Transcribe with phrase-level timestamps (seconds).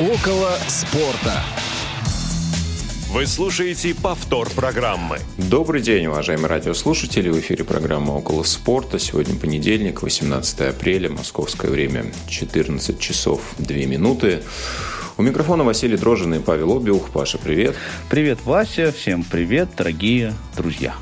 [0.00, 1.42] Около спорта.
[3.10, 5.18] Вы слушаете повтор программы.
[5.36, 7.28] Добрый день, уважаемые радиослушатели.
[7.28, 8.98] В эфире программа «Около спорта».
[8.98, 14.42] Сегодня понедельник, 18 апреля, московское время, 14 часов 2 минуты.
[15.18, 17.10] У микрофона Василий Дрожин и Павел Обиух.
[17.10, 17.76] Паша, привет.
[18.08, 18.92] Привет, Вася.
[18.92, 20.94] Всем привет, дорогие друзья.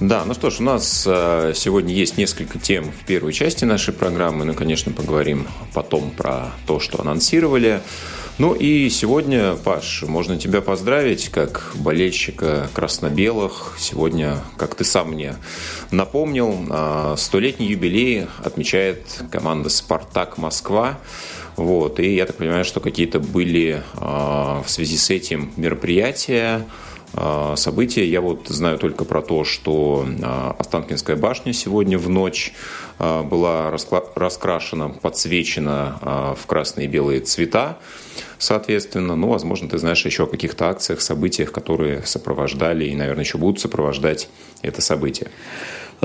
[0.00, 3.94] Да, ну что ж, у нас э, сегодня есть несколько тем в первой части нашей
[3.94, 4.44] программы.
[4.44, 7.80] Ну, конечно, поговорим потом про то, что анонсировали.
[8.36, 13.76] Ну и сегодня, Паш, можно тебя поздравить как болельщика красно-белых.
[13.78, 15.36] Сегодня, как ты сам мне
[15.92, 20.98] напомнил, а, столетний юбилей отмечает команда «Спартак Москва».
[21.54, 26.66] Вот, и я так понимаю, что какие-то были а, в связи с этим мероприятия,
[27.56, 28.04] события.
[28.04, 30.06] Я вот знаю только про то, что
[30.58, 32.52] Останкинская башня сегодня в ночь
[32.98, 37.78] была раскрашена, подсвечена в красные и белые цвета
[38.38, 39.16] соответственно.
[39.16, 43.60] Ну, возможно, ты знаешь еще о каких-то акциях, событиях, которые сопровождали и, наверное, еще будут
[43.60, 44.28] сопровождать
[44.60, 45.30] это событие.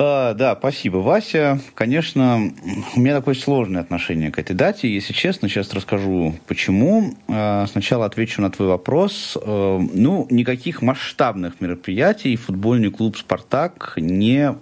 [0.01, 1.59] А, да, спасибо, Вася.
[1.75, 2.53] Конечно,
[2.95, 4.87] у меня такое сложное отношение к этой дате.
[4.93, 7.15] Если честно, сейчас расскажу, почему.
[7.27, 9.37] А, сначала отвечу на твой вопрос.
[9.41, 14.55] А, ну, никаких масштабных мероприятий футбольный клуб «Спартак» не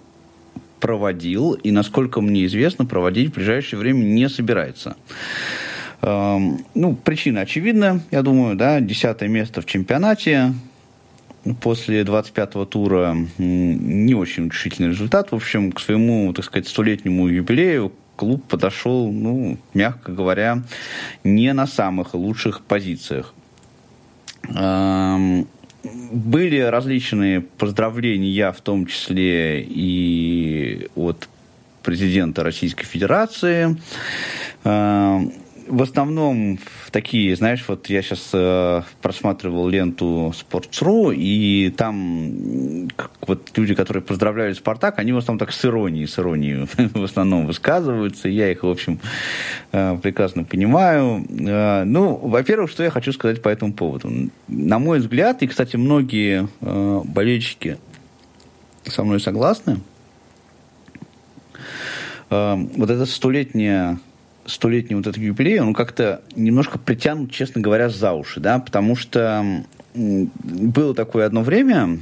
[0.80, 4.96] проводил и, насколько мне известно, проводить в ближайшее время не собирается.
[6.00, 10.54] Ну, причина очевидна, я думаю, да, десятое место в чемпионате,
[11.60, 15.32] после 25-го тура не очень решительный результат.
[15.32, 20.62] В общем, к своему, так сказать, столетнему юбилею клуб подошел, ну, мягко говоря,
[21.24, 23.32] не на самых лучших позициях.
[26.12, 31.28] Были различные поздравления, в том числе и от
[31.82, 33.76] президента Российской Федерации.
[35.68, 36.58] В основном
[36.90, 42.88] такие, знаешь, вот я сейчас э, просматривал ленту Sports.ru, и там
[43.26, 47.46] вот люди, которые поздравляют Спартак, они в основном так с иронией, с иронией в основном
[47.46, 48.28] высказываются.
[48.28, 48.98] Я их, в общем,
[49.72, 51.24] э, прекрасно понимаю.
[51.28, 54.10] Э, ну, во-первых, что я хочу сказать по этому поводу.
[54.48, 57.78] На мой взгляд, и, кстати, многие э, болельщики
[58.84, 59.80] со мной согласны,
[62.30, 63.98] э, вот эта столетняя
[64.48, 69.64] столетний вот этот юбилей, он как-то немножко притянут, честно говоря, за уши, да, потому что
[69.94, 71.98] было такое одно время,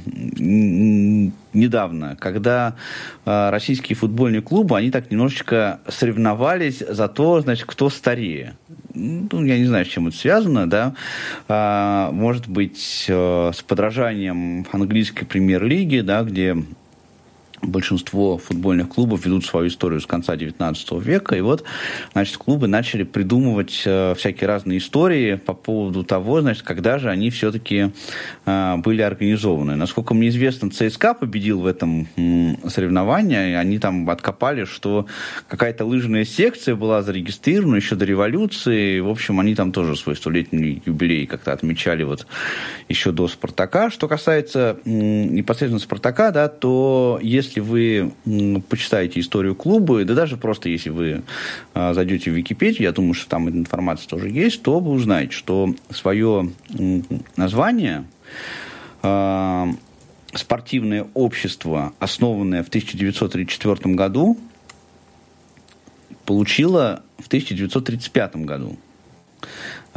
[1.53, 2.75] недавно, когда
[3.25, 8.55] э, российские футбольные клубы, они так немножечко соревновались за то, значит, кто старее.
[8.93, 10.93] Ну, я не знаю, с чем это связано, да.
[11.47, 16.55] А, может быть, э, с подражанием английской премьер-лиги, да, где
[17.61, 21.63] большинство футбольных клубов ведут свою историю с конца XIX века, и вот,
[22.13, 27.29] значит, клубы начали придумывать э, всякие разные истории по поводу того, значит, когда же они
[27.29, 27.91] все-таки
[28.45, 29.75] э, были организованы.
[29.75, 35.07] Насколько мне известно, ЦСКА победил в этом э, соревновании, они там откопали, что
[35.47, 40.81] какая-то лыжная секция была зарегистрирована еще до революции, в общем, они там тоже свой столетний
[40.85, 42.27] юбилей как-то отмечали вот
[42.89, 43.89] еще до Спартака.
[43.89, 48.11] Что касается э, непосредственно Спартака, да, то если если вы
[48.69, 51.23] почитаете историю клуба, да даже просто если вы
[51.73, 55.31] а, зайдете в Википедию, я думаю, что там эта информация тоже есть, то вы узнаете,
[55.31, 56.51] что свое
[57.35, 58.05] название
[59.01, 59.69] а,
[60.33, 64.37] спортивное общество, основанное в 1934 году,
[66.25, 68.77] получило в 1935 году.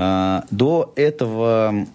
[0.03, 1.87] А, до этого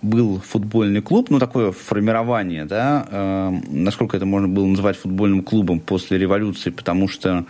[0.00, 5.80] был футбольный клуб, ну, такое формирование, да, а, насколько это можно было назвать футбольным клубом
[5.80, 7.44] после революции, потому что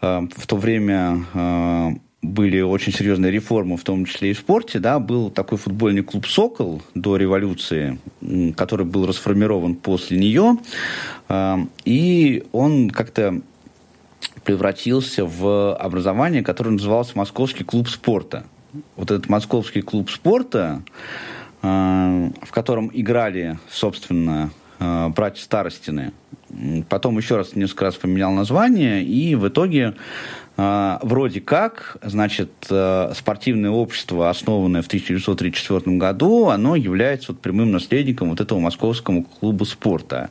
[0.00, 4.98] а, в то время были очень серьезные реформы, в том числе и в спорте, да,
[4.98, 8.00] был такой футбольный клуб «Сокол» до революции,
[8.56, 10.56] который был расформирован после нее,
[11.84, 13.40] и он как-то
[14.42, 18.44] превратился в образование, которое называлось Московский клуб спорта
[18.96, 20.82] вот этот московский клуб спорта,
[21.62, 26.12] э, в котором играли, собственно, э, братья Старостины.
[26.88, 29.94] Потом еще раз несколько раз поменял название, и в итоге
[30.56, 32.50] э, вроде как, значит,
[33.14, 39.64] спортивное общество, основанное в 1934 году, оно является вот прямым наследником вот этого московского клуба
[39.64, 40.30] спорта.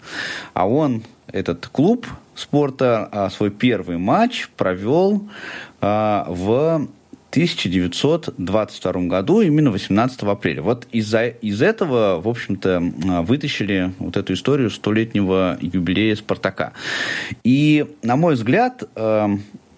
[0.54, 5.28] А он, этот клуб спорта, свой первый матч провел
[5.82, 6.88] в
[7.38, 10.64] 1922 году, именно 18 апреля.
[10.64, 12.80] Вот из-за, из этого, в общем-то,
[13.28, 16.74] вытащили вот эту историю столетнего юбилея «Спартака».
[17.44, 19.28] И, на мой взгляд, э,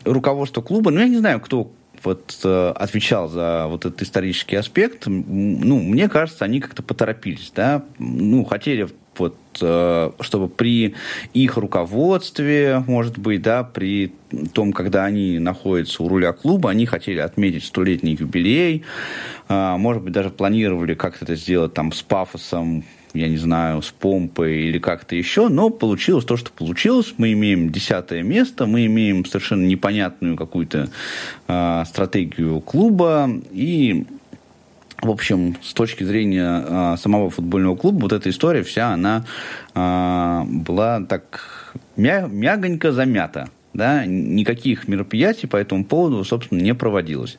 [0.05, 1.69] руководство клуба, ну, я не знаю, кто
[2.01, 7.83] вот э, отвечал за вот этот исторический аспект, ну, мне кажется, они как-то поторопились, да,
[7.97, 8.87] ну, хотели
[9.19, 10.95] вот, э, чтобы при
[11.33, 14.13] их руководстве, может быть, да, при
[14.53, 18.83] том, когда они находятся у руля клуба, они хотели отметить столетний юбилей,
[19.47, 22.83] э, может быть, даже планировали как-то это сделать там с пафосом,
[23.13, 27.13] я не знаю, с помпой или как-то еще, но получилось то, что получилось.
[27.17, 30.89] Мы имеем десятое место, мы имеем совершенно непонятную какую-то
[31.47, 34.05] э, стратегию клуба, и
[35.01, 39.25] в общем, с точки зрения э, самого футбольного клуба, вот эта история вся, она
[39.73, 43.49] э, была так мя мягонько замята.
[43.71, 47.37] Да, никаких мероприятий по этому поводу, собственно, не проводилось.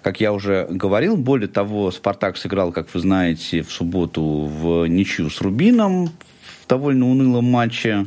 [0.00, 5.28] Как я уже говорил, более того, «Спартак» сыграл, как вы знаете, в субботу в ничью
[5.28, 8.06] с «Рубином», в довольно унылом матче.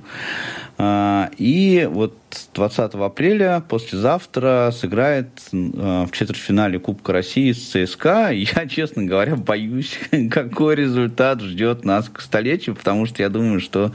[0.77, 2.17] А, и вот
[2.53, 8.29] 20 апреля, послезавтра, сыграет а, в четвертьфинале Кубка России с ЦСКА.
[8.31, 9.99] Я, честно говоря, боюсь,
[10.31, 13.91] какой результат ждет нас к столетию, потому что я думаю, что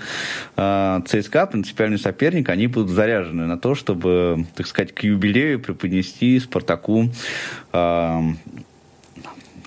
[0.57, 6.39] а, ЦСКА, принципиальный соперник, они будут заряжены на то, чтобы, так сказать, к юбилею преподнести
[6.41, 7.11] Спартаку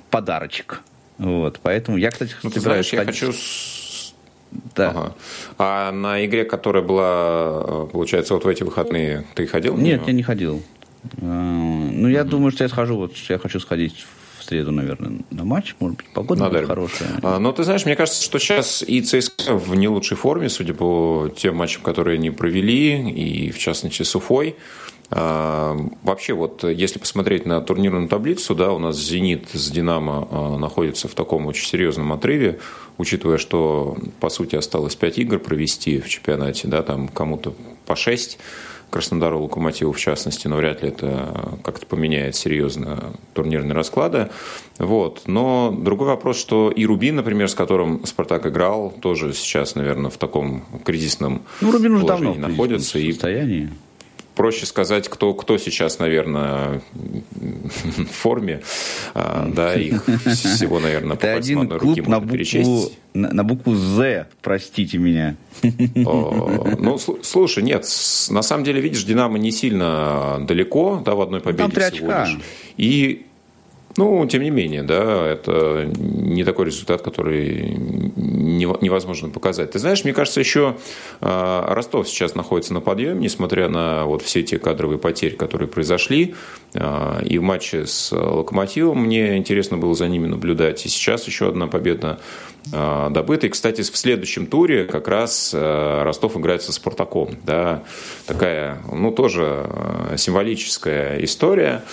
[0.09, 0.81] подарочек.
[1.17, 3.33] Вот, поэтому я, кстати, ну, собираюсь знаешь, я хочу
[4.75, 4.89] да.
[4.89, 5.15] Ага.
[5.57, 9.77] А на игре, которая была, получается, вот в эти выходные, ты ходил?
[9.77, 10.61] Нет, я не ходил.
[11.21, 14.05] А, ну, я думаю, что я схожу, вот я хочу сходить
[14.39, 15.75] в среду, наверное, на матч.
[15.79, 17.09] Может быть, погода будет хорошая.
[17.21, 20.73] А, но ты знаешь, мне кажется, что сейчас и ЦСКА в не лучшей форме, судя
[20.73, 24.55] по тем матчам, которые они провели, и в частности с Уфой.
[25.09, 30.57] А, вообще, вот если посмотреть на турнирную таблицу, да, у нас «Зенит» с «Динамо» а,
[30.57, 32.59] находится в таком очень серьезном отрыве,
[32.97, 37.53] учитывая, что, по сути, осталось 5 игр провести в чемпионате, да, там кому-то
[37.85, 38.39] по 6,
[38.93, 44.29] Краснодару, Локомотиву в частности, но вряд ли это как-то поменяет серьезно турнирные расклады.
[44.77, 45.23] Вот.
[45.25, 50.17] Но другой вопрос, что и Рубин, например, с которым Спартак играл, тоже сейчас, наверное, в
[50.17, 52.99] таком кризисном ну, Рубин уже давно находится.
[52.99, 53.71] В состоянии.
[54.35, 58.61] Проще сказать, кто, кто сейчас, наверное, в форме.
[59.13, 64.97] А, да, их всего, наверное, по один клуб на букву, на, на букву «З», простите
[64.97, 65.35] меня.
[65.61, 67.85] ну, слушай, нет,
[68.29, 72.39] на самом деле, видишь, «Динамо» не сильно далеко, да, в одной победе Там всего лишь.
[72.77, 73.25] И
[73.95, 77.77] ну, тем не менее, да, это не такой результат, который
[78.15, 79.71] невозможно показать.
[79.71, 80.77] Ты знаешь, мне кажется, еще
[81.21, 86.33] а, Ростов сейчас находится на подъеме, несмотря на вот все те кадровые потери, которые произошли.
[86.75, 90.85] А, и в матче с Локомотивом мне интересно было за ними наблюдать.
[90.85, 92.19] И сейчас еще одна победа
[92.71, 93.47] а, добыта.
[93.47, 97.35] И, кстати, в следующем туре как раз Ростов играет со Спартаком.
[97.43, 97.83] Да,
[98.25, 99.69] такая, ну, тоже
[100.17, 101.83] символическая история.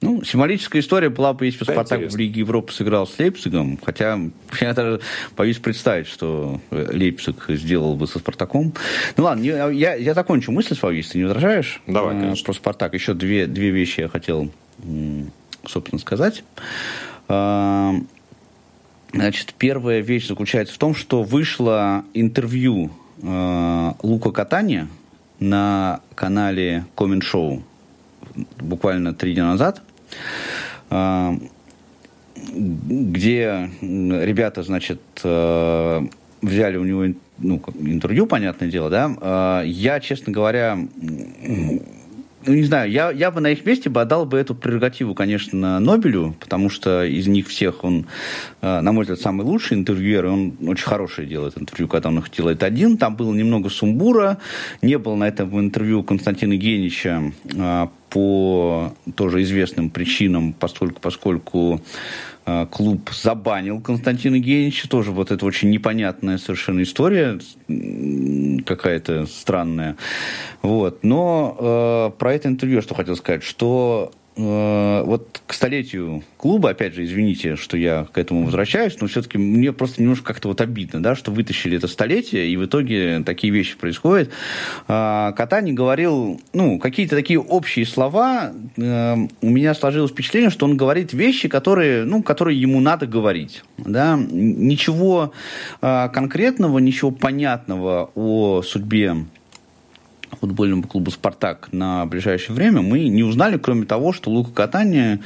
[0.00, 3.78] Ну, символическая история была бы, если бы Спартак в Лиге Европы сыграл с Лейпцигом.
[3.84, 4.18] Хотя
[4.60, 5.00] я даже
[5.36, 8.72] боюсь представить, что Лейпциг сделал бы со Спартаком.
[9.18, 11.82] Ну ладно, я, я закончу мысль свою, если ты не возражаешь.
[11.86, 12.44] Давай, э, конечно.
[12.46, 12.94] Про Спартак.
[12.94, 14.50] Еще две, две вещи я хотел,
[15.66, 16.44] собственно, сказать.
[17.28, 17.92] А,
[19.12, 22.90] значит, первая вещь заключается в том, что вышло интервью
[23.22, 24.88] э, Лука Катания
[25.40, 27.62] на канале Коммент Шоу
[28.58, 29.82] буквально три дня назад.
[30.90, 31.34] А,
[32.52, 36.00] где ребята, значит, э,
[36.42, 39.16] взяли у него ну, интервью, понятное дело, да.
[39.20, 40.78] А, я, честно говоря,
[42.46, 45.78] ну, не знаю, я, я бы на их месте бы отдал бы эту прерогативу, конечно,
[45.78, 48.06] Нобелю, потому что из них всех он,
[48.62, 52.18] э, на мой взгляд, самый лучший интервьюер, и он очень хорошее делает интервью, когда он
[52.18, 52.96] их делает один.
[52.96, 54.38] Там было немного сумбура,
[54.80, 61.80] не было на этом интервью Константина Генича э, по тоже известным причинам, поскольку, поскольку
[62.44, 64.88] э, клуб забанил Константина Генича.
[64.88, 67.38] Тоже вот это очень непонятная совершенно история,
[68.66, 69.96] какая-то странная.
[70.62, 71.04] Вот.
[71.04, 77.04] Но э, про это интервью что хотел сказать, что вот к столетию клуба, опять же,
[77.04, 81.14] извините, что я к этому возвращаюсь, но все-таки мне просто немножко как-то вот обидно, да,
[81.14, 84.30] что вытащили это столетие, и в итоге такие вещи происходят.
[84.88, 90.76] А, Катани говорил, ну, какие-то такие общие слова, э, у меня сложилось впечатление, что он
[90.76, 95.32] говорит вещи, которые, ну, которые ему надо говорить, да, ничего
[95.82, 99.16] а, конкретного, ничего понятного о судьбе
[100.36, 105.20] футбольному клубу «Спартак» на ближайшее время мы не узнали, кроме того, что Лука Катания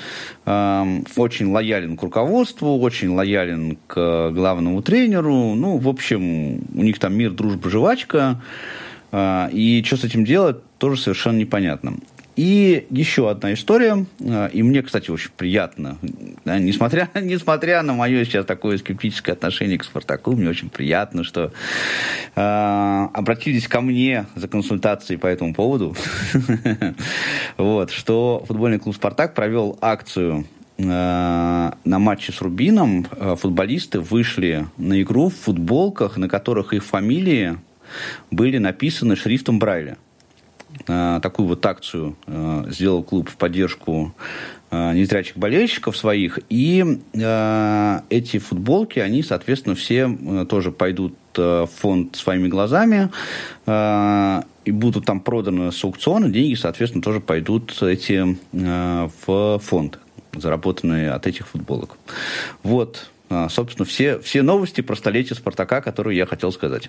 [0.46, 5.54] э, очень лоялен к руководству, очень лоялен к главному тренеру.
[5.54, 8.40] Ну, в общем, у них там мир, дружба, жвачка.
[9.12, 11.94] Э, и что с этим делать, тоже совершенно непонятно.
[12.36, 15.98] И еще одна история, э, и мне, кстати, очень приятно,
[16.44, 21.52] да, несмотря, несмотря на мое сейчас такое скептическое отношение к «Спартаку», мне очень приятно, что
[22.34, 25.96] э, обратились ко мне за консультацией по этому поводу,
[27.56, 30.46] вот, что футбольный клуб «Спартак» провел акцию
[30.78, 33.06] э, на матче с Рубином.
[33.12, 37.58] Э, футболисты вышли на игру в футболках, на которых их фамилии
[38.30, 39.98] были написаны шрифтом Брайля.
[40.86, 44.14] Э, такую вот акцию э, сделал клуб в поддержку
[44.70, 46.38] э, незрячих болельщиков своих.
[46.50, 46.84] И
[48.10, 53.10] эти футболки, они, соответственно, все тоже пойдут в фонд своими глазами
[53.66, 59.98] и будут там проданы с аукциона, деньги, соответственно, тоже пойдут эти в фонд,
[60.32, 61.98] заработанные от этих футболок.
[62.62, 63.10] Вот,
[63.50, 66.88] собственно, все, все новости про столетие Спартака, которые я хотел сказать.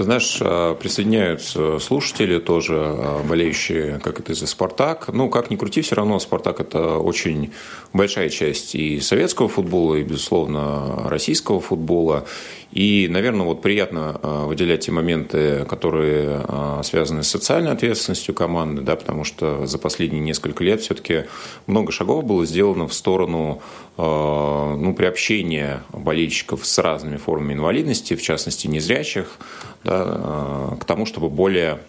[0.00, 5.08] Ты знаешь, а, присоединяются слушатели тоже, а, болеющие, как это за «Спартак».
[5.12, 7.52] Ну, как ни крути, все равно «Спартак»– это очень
[7.92, 12.24] большая часть и советского футбола, и, безусловно, российского футбола.
[12.72, 16.44] И, наверное, вот приятно а, выделять те моменты, которые
[16.84, 21.24] связаны с социальной ответственностью команды, да, потому что за последние несколько лет все-таки
[21.66, 23.60] много шагов было сделано в сторону
[23.96, 29.38] ну, приобщения болельщиков с разными формами инвалидности, в частности, незрячих,
[29.84, 31.80] да, э, к тому, чтобы более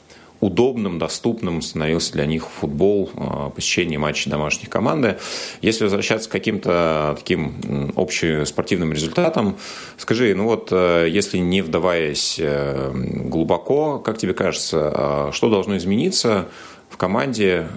[0.41, 5.17] удобным, доступным становился для них футбол, э, посещение матчей домашних команды.
[5.61, 9.57] Если возвращаться к каким-то таким общеспортивным результатам,
[9.97, 16.47] скажи, ну вот, э, если не вдаваясь глубоко, как тебе кажется, что должно измениться
[16.89, 17.67] в команде,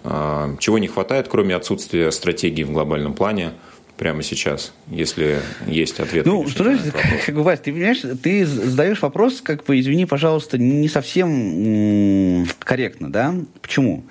[0.59, 3.52] чего не хватает, кроме отсутствия стратегии в глобальном плане–
[3.96, 6.26] прямо сейчас, если есть ответ.
[6.26, 6.94] Ну, что значит,
[7.26, 13.34] как, Вась, ты понимаешь, ты задаешь вопрос, как бы, извини, пожалуйста, не совсем корректно, да?
[13.62, 14.04] Почему?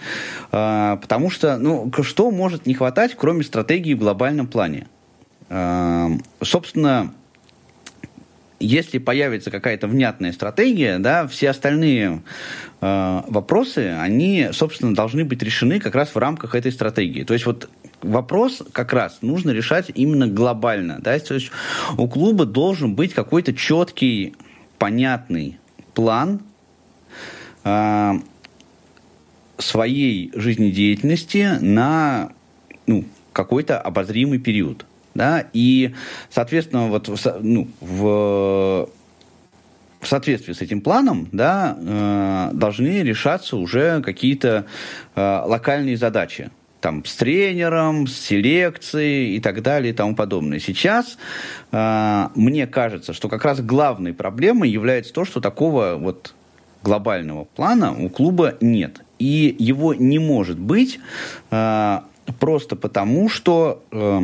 [0.51, 4.87] А, потому что, ну, что может не хватать, кроме стратегии в глобальном плане?
[5.49, 6.09] А,
[6.41, 7.13] собственно,
[8.59, 12.23] если появится какая-то внятная стратегия, да, все остальные
[12.81, 17.23] э, вопросы, они, собственно, должны быть решены как раз в рамках этой стратегии.
[17.23, 17.69] То есть вот
[18.01, 20.99] вопрос как раз нужно решать именно глобально.
[20.99, 21.17] Да?
[21.19, 21.51] То есть
[21.97, 24.35] у клуба должен быть какой-то четкий,
[24.77, 25.59] понятный
[25.93, 26.41] план
[27.63, 28.13] э,
[29.57, 32.31] своей жизнедеятельности на
[32.85, 34.85] ну, какой-то обозримый период.
[35.15, 35.45] Да?
[35.53, 35.93] И,
[36.29, 37.09] соответственно, вот
[37.41, 38.89] ну, в
[40.03, 44.65] в соответствии с этим планом да, э, должны решаться уже какие-то
[45.15, 46.51] э, локальные задачи
[46.81, 50.59] там, с тренером, с селекцией и так далее и тому подобное.
[50.59, 51.17] Сейчас
[51.71, 56.35] э, мне кажется, что как раз главной проблемой является то, что такого вот
[56.83, 59.01] глобального плана у клуба нет.
[59.17, 60.99] И его не может быть
[61.51, 61.99] э,
[62.39, 64.21] просто потому, что э,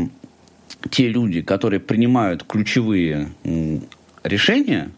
[0.90, 3.30] те люди, которые принимают ключевые
[4.24, 4.92] решения,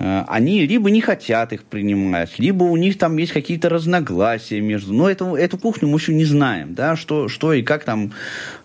[0.00, 4.94] Э, они либо не хотят их принимать, либо у них там есть какие-то разногласия между...
[4.94, 8.12] Но эту, эту кухню мы еще не знаем, да, что, что, и как там,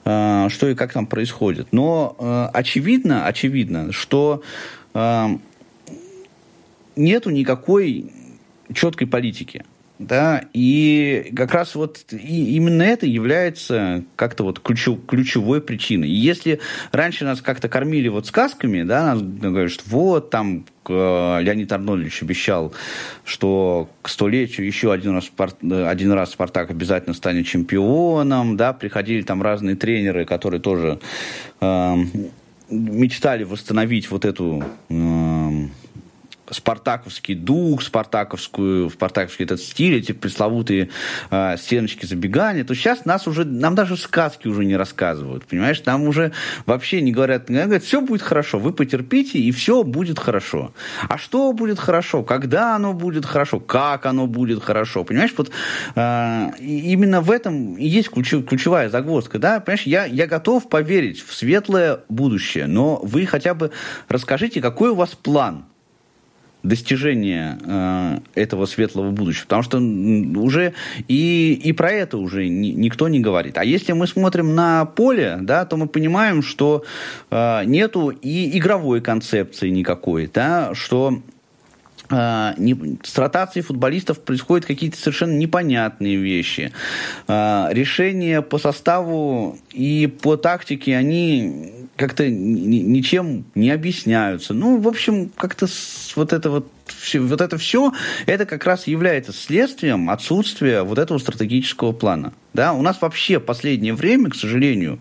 [0.06, 1.68] э, что и как там происходит.
[1.72, 4.42] Но э, очевидно, очевидно, что
[6.96, 8.14] нету никакой
[8.74, 9.66] четкой политики.
[9.98, 16.10] Да, и как раз вот и именно это является как-то вот ключу, ключевой причиной.
[16.10, 16.60] Если
[16.92, 22.74] раньше нас как-то кормили вот сказками, да, нас говорят, что вот там Леонид Арнольдович обещал,
[23.24, 29.42] что к столетию еще один раз, один раз Спартак обязательно станет чемпионом, да, приходили там
[29.42, 31.00] разные тренеры, которые тоже
[31.62, 31.96] э,
[32.70, 35.68] мечтали восстановить вот эту э,
[36.52, 40.90] спартаковский дух, спартаковскую, спартаковский этот стиль, эти пресловутые
[41.32, 45.84] э, стеночки забегания, то сейчас нас уже, нам даже сказки уже не рассказывают, понимаешь?
[45.86, 46.32] Нам уже
[46.66, 50.74] вообще не говорят, говорят, все будет хорошо, вы потерпите, и все будет хорошо.
[51.08, 52.24] А что будет хорошо?
[52.24, 53.60] Когда оно будет хорошо?
[53.60, 55.04] Как оно будет хорошо?
[55.04, 55.52] Понимаешь, вот
[55.96, 59.60] э, именно в этом и есть ключ, ключевая загвоздка, да?
[59.60, 63.72] Понимаешь, я, я готов поверить в светлое будущее, но вы хотя бы
[64.08, 65.66] расскажите, какой у вас план,
[66.66, 69.44] достижения э, этого светлого будущего.
[69.44, 70.74] Потому что уже
[71.08, 73.58] и, и про это уже ни, никто не говорит.
[73.58, 76.84] А если мы смотрим на поле, да, то мы понимаем, что
[77.30, 81.22] э, нету и игровой концепции никакой, да, что
[82.10, 86.72] э, не, с ротацией футболистов происходят какие-то совершенно непонятные вещи.
[87.28, 94.54] Э, решения по составу и по тактике, они как-то ничем не объясняются.
[94.54, 95.68] Ну, в общем, как-то
[96.16, 96.72] вот это вот
[97.16, 97.94] вот это все,
[98.28, 102.34] это как раз является следствием отсутствия вот этого стратегического плана.
[102.54, 105.00] Да, у нас вообще в последнее время, к сожалению,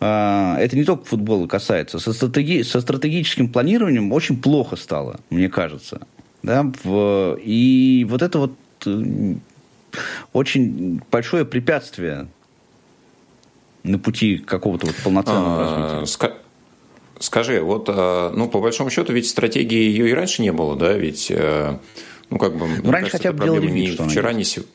[0.00, 5.48] э, это не только футбола касается, со, стратеги, со стратегическим планированием очень плохо стало, мне
[5.48, 6.06] кажется.
[6.42, 9.34] Да, в, и вот это вот э,
[10.32, 12.26] очень большое препятствие
[13.82, 16.34] на пути какого-то вот полноценного а, развития?
[17.18, 20.92] Скажи, вот, а, ну, по большому счету, ведь стратегии ее и раньше не было, да,
[20.92, 21.78] ведь, э,
[22.30, 24.72] ну, как бы, ну, раньше кажется, хотя бы делали вид, что вчера, не сегодня.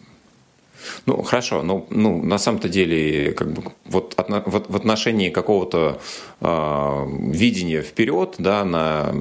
[1.05, 5.99] Ну, хорошо, но ну, на самом-то деле, как бы, вот, от, вот в отношении какого-то
[6.39, 9.13] э, видения вперед, да, на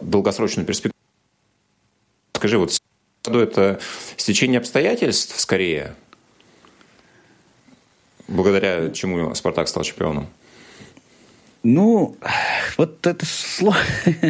[0.00, 0.94] долгосрочную перспективу,
[2.34, 2.78] скажи, вот
[3.26, 3.80] это
[4.16, 5.94] стечение обстоятельств скорее,
[8.28, 10.28] благодаря чему Спартак стал чемпионом?
[11.64, 12.16] Ну,
[12.76, 13.26] вот это,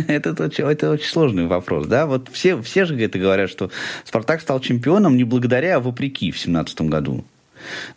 [0.09, 3.71] это, это, это очень сложный вопрос, да, вот все, все же это говорят, что
[4.05, 7.25] Спартак стал чемпионом не благодаря, а вопреки в семнадцатом году.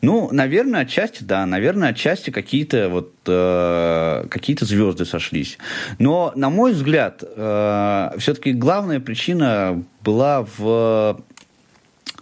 [0.01, 5.57] Ну, наверное, отчасти, да, наверное, отчасти какие-то вот э, какие-то звезды сошлись.
[5.99, 11.21] Но, на мой взгляд, э, все-таки главная причина была в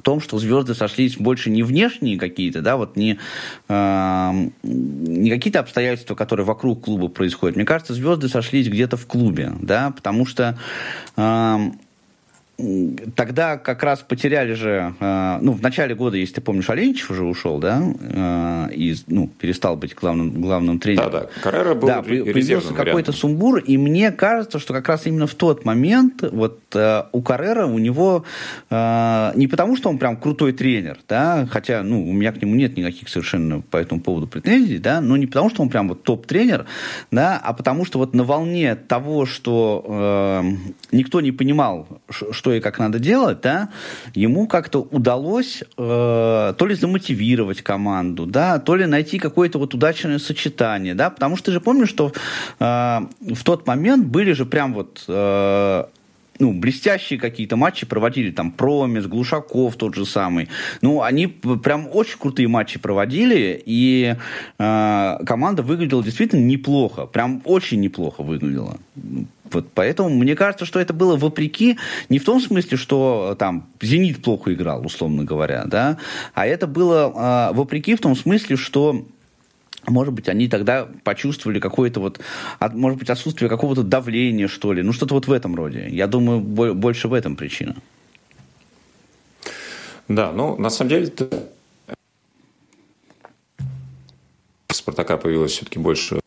[0.02, 3.20] том, что звезды сошлись больше не внешние какие-то, да, вот не,
[3.68, 4.32] э,
[4.64, 7.56] не какие-то обстоятельства, которые вокруг клуба происходят.
[7.56, 10.58] Мне кажется, звезды сошлись где-то в клубе, да, потому что
[11.18, 11.72] э,
[13.16, 17.24] тогда как раз потеряли же, э, ну, в начале года, если ты помнишь, Оленичев уже
[17.24, 21.12] ушел, да, э, и, ну, перестал быть главным, главным тренером.
[21.12, 25.28] Да, да, Каррера был Да, появился какой-то сумбур, и мне кажется, что как раз именно
[25.28, 28.26] в тот момент вот э, у Каррера, у него,
[28.70, 32.78] не потому что он прям крутой тренер, да, хотя, ну, у меня к нему нет
[32.78, 36.66] никаких совершенно по этому поводу претензий, да, но не потому что он прям вот топ-тренер,
[37.12, 40.44] да, а потому что вот на волне того, что
[40.92, 43.70] никто не понимал, что что и как надо делать, да,
[44.16, 50.18] ему как-то удалось э, то ли замотивировать команду, да, то ли найти какое-то вот удачное
[50.18, 52.12] сочетание, да, потому что ты же помнишь, что
[52.60, 55.84] э, в тот момент были же прям вот э,
[56.40, 60.48] ну, блестящие какие-то матчи проводили, там, Промис, Глушаков тот же самый.
[60.82, 64.16] Ну, они прям очень крутые матчи проводили, и
[64.58, 68.78] э, команда выглядела действительно неплохо, прям очень неплохо выглядела.
[69.52, 71.78] Вот поэтому мне кажется, что это было вопреки,
[72.10, 75.98] не в том смысле, что там «Зенит» плохо играл, условно говоря, да,
[76.34, 79.06] а это было э, вопреки в том смысле, что
[79.88, 82.20] может быть, они тогда почувствовали какое-то вот,
[82.74, 84.84] может быть, отсутствие какого-то давления, что ли.
[84.84, 85.88] Ну, что-то вот в этом роде.
[85.90, 87.76] Я думаю, больше в этом причина.
[90.08, 91.12] Да, ну, на самом деле,
[94.72, 96.20] Спартака появилось все-таки больше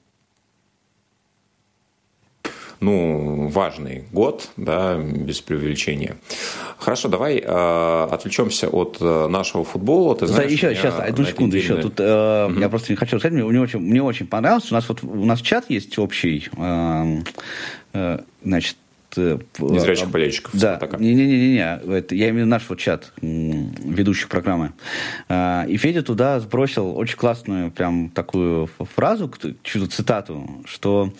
[2.82, 6.16] ну, важный год, да, без преувеличения.
[6.78, 10.16] Хорошо, давай э, отвлечемся от э, нашего футбола.
[10.16, 11.76] Ты знаешь, еще, сейчас, одну секунду еще.
[11.76, 12.60] Тут, э, угу.
[12.60, 14.70] Я просто не хочу сказать, мне, мне, очень, мне очень понравилось.
[14.70, 17.22] У нас вот у нас чат есть общий, э,
[17.92, 18.76] э, значит,
[19.16, 20.50] Незрячих болельщиков.
[20.54, 24.72] Да, не-не-не, это, я имею наш вот чат ведущих программы.
[25.28, 29.32] А, и Федя туда сбросил очень классную прям такую фразу,
[29.64, 31.12] цитату, что,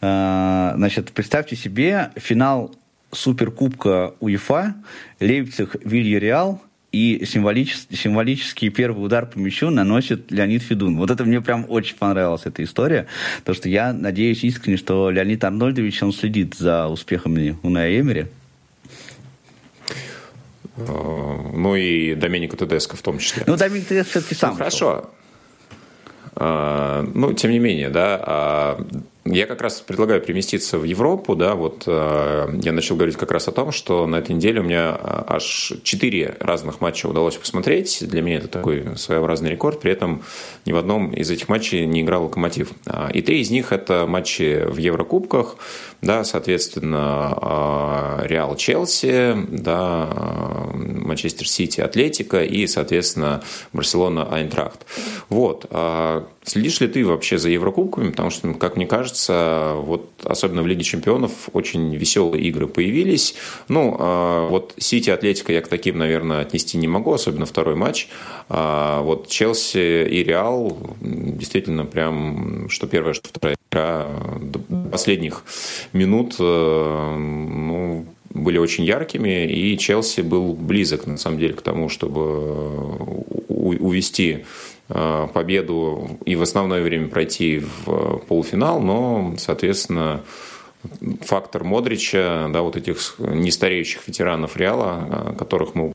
[0.00, 2.74] а, значит, представьте себе финал
[3.12, 4.74] Суперкубка УЕФА,
[5.20, 6.60] Лейпциг, Вильяреал–
[6.94, 10.96] и символический, символический первый удар по мячу наносит Леонид Федун.
[10.96, 13.06] Вот это мне прям очень понравилась эта история,
[13.38, 18.26] потому что я надеюсь искренне, что Леонид Арнольдович, он следит за успехами Уная Эмери.
[20.76, 23.42] Э, ну и Доменико Тедеско в том числе.
[23.46, 24.50] Ну, Доменико Тедеско все-таки сам.
[24.52, 25.10] Ну, хорошо.
[26.36, 28.86] А, ну, тем не менее, да, а,
[29.24, 33.48] я как раз предлагаю переместиться в Европу, да, вот э, я начал говорить как раз
[33.48, 38.06] о том, что на этой неделе у меня э, аж четыре разных матча удалось посмотреть.
[38.06, 40.22] Для меня это такой своеобразный рекорд, при этом
[40.66, 42.72] ни в одном из этих матчей не играл Локомотив.
[42.86, 45.56] А, и три из них это матчи в Еврокубках,
[46.02, 50.06] да, соответственно, э, Реал Челси, да,
[50.74, 54.84] Манчестер Сити Атлетика и, соответственно, Барселона Айнтрахт.
[55.30, 55.66] Вот.
[56.44, 58.10] Следишь ли ты вообще за Еврокубками?
[58.10, 63.34] Потому что, как мне кажется, вот особенно в Лиге Чемпионов очень веселые игры появились.
[63.68, 68.08] Ну, а, вот Сити Атлетика я к таким, наверное, отнести не могу, особенно второй матч.
[68.50, 74.06] А вот Челси и Реал действительно прям, что первая, что вторая игра
[74.38, 74.58] до
[74.90, 75.44] последних
[75.94, 78.04] минут, э, ну,
[78.34, 82.84] были очень яркими, и Челси был близок, на самом деле, к тому, чтобы
[83.48, 84.44] увести
[84.88, 90.22] победу и в основное время пройти в полуфинал, но, соответственно,
[91.22, 95.92] фактор Модрича, да, вот этих нестареющих ветеранов Реала, которых мы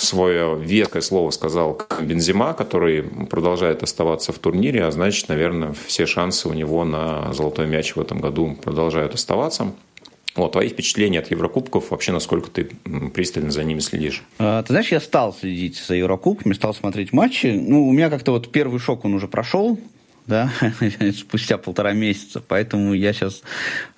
[0.00, 6.48] свое веское слово сказал Бензима, который продолжает оставаться в турнире, а значит, наверное, все шансы
[6.48, 9.72] у него на золотой мяч в этом году продолжают оставаться.
[10.38, 12.70] Вот, твои впечатления от Еврокубков, вообще насколько ты
[13.12, 14.22] пристально за ними следишь?
[14.38, 17.48] А, ты знаешь, я стал следить за Еврокубками, стал смотреть матчи.
[17.48, 19.80] Ну, у меня как-то вот первый шок, он уже прошел,
[20.28, 20.52] да,
[21.18, 23.42] спустя полтора месяца, поэтому я сейчас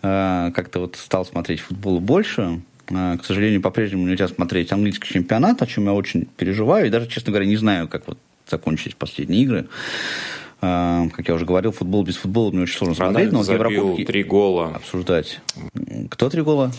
[0.02, 2.62] э, как-то вот стал смотреть футбол больше.
[2.88, 7.06] Э, к сожалению, по-прежнему нельзя смотреть английский чемпионат, о чем я очень переживаю, и даже,
[7.06, 8.16] честно говоря, не знаю, как вот
[8.48, 9.68] закончились последние игры.
[10.62, 14.04] Э, как я уже говорил, футбол без футбола мне очень сложно смотреть, но забил Еврокубки
[14.04, 14.72] три гола.
[14.74, 15.40] Обсуждать.
[16.10, 16.72] Кто три гола?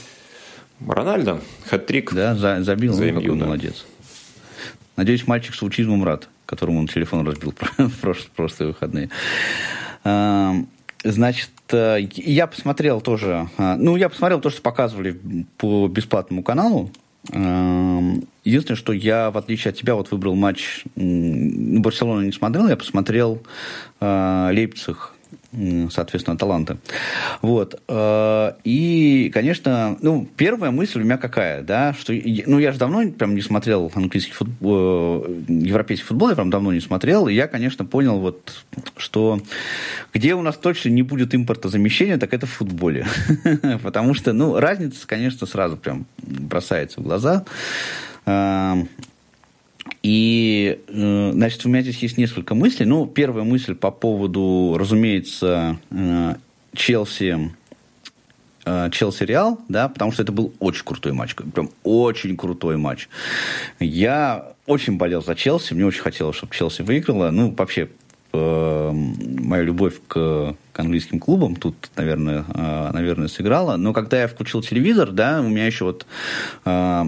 [0.86, 1.40] Рональдо,
[1.70, 2.14] хэт-трик.
[2.14, 3.46] Да, за, забил, за ну, какой да.
[3.46, 3.86] молодец.
[4.96, 9.10] Надеюсь, мальчик с аутизмом рад, которому он телефон разбил в прошлые выходные.
[10.04, 10.54] Э,
[11.04, 15.18] значит, я посмотрел тоже, ну, я посмотрел то, что показывали
[15.58, 16.92] по бесплатному каналу.
[17.30, 23.44] Единственное, что я, в отличие от тебя, вот выбрал матч Барселону не смотрел, я посмотрел
[24.00, 25.14] Лейпциг
[25.92, 26.78] соответственно, таланта.
[27.42, 27.82] Вот.
[27.88, 33.10] Э, и, конечно, ну, первая мысль у меня какая, да, что, ну, я же давно
[33.12, 37.48] прям не смотрел английский футбол, э, европейский футбол, я прям давно не смотрел, и я,
[37.48, 38.64] конечно, понял вот,
[38.98, 39.42] что
[40.14, 43.06] где у нас точно не будет импортозамещения, так это в футболе.
[43.84, 47.46] Потому что, ну, разница, конечно, сразу прям бросается в глаза.
[50.04, 52.86] И, э, значит, у меня здесь есть несколько мыслей.
[52.86, 56.36] Ну, первая мысль по поводу, разумеется, э,
[56.74, 57.52] Челси,
[58.66, 63.10] э, Челси Реал, да, потому что это был очень крутой матч, прям очень крутой матч.
[63.80, 67.30] Я очень болел за Челси, мне очень хотелось, чтобы Челси выиграла.
[67.30, 67.90] Ну, вообще,
[68.34, 71.56] моя любовь к к английским клубам.
[71.56, 73.76] Тут, наверное, а, наверное, сыграла.
[73.78, 76.06] Но когда я включил телевизор, да, у меня еще вот
[76.66, 77.04] э,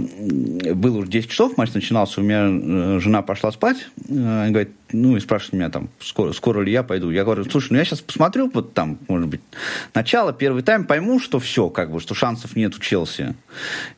[0.73, 3.77] было уже 10 часов, матч начинался, у меня э, жена пошла спать,
[4.09, 7.09] э, говорит, ну, и спрашивает меня там, скоро, скоро ли я пойду.
[7.09, 9.41] Я говорю, слушай, ну я сейчас посмотрю, вот там, может быть,
[9.93, 13.35] начало, первый тайм, пойму, что все, как бы, что шансов нет у Челси.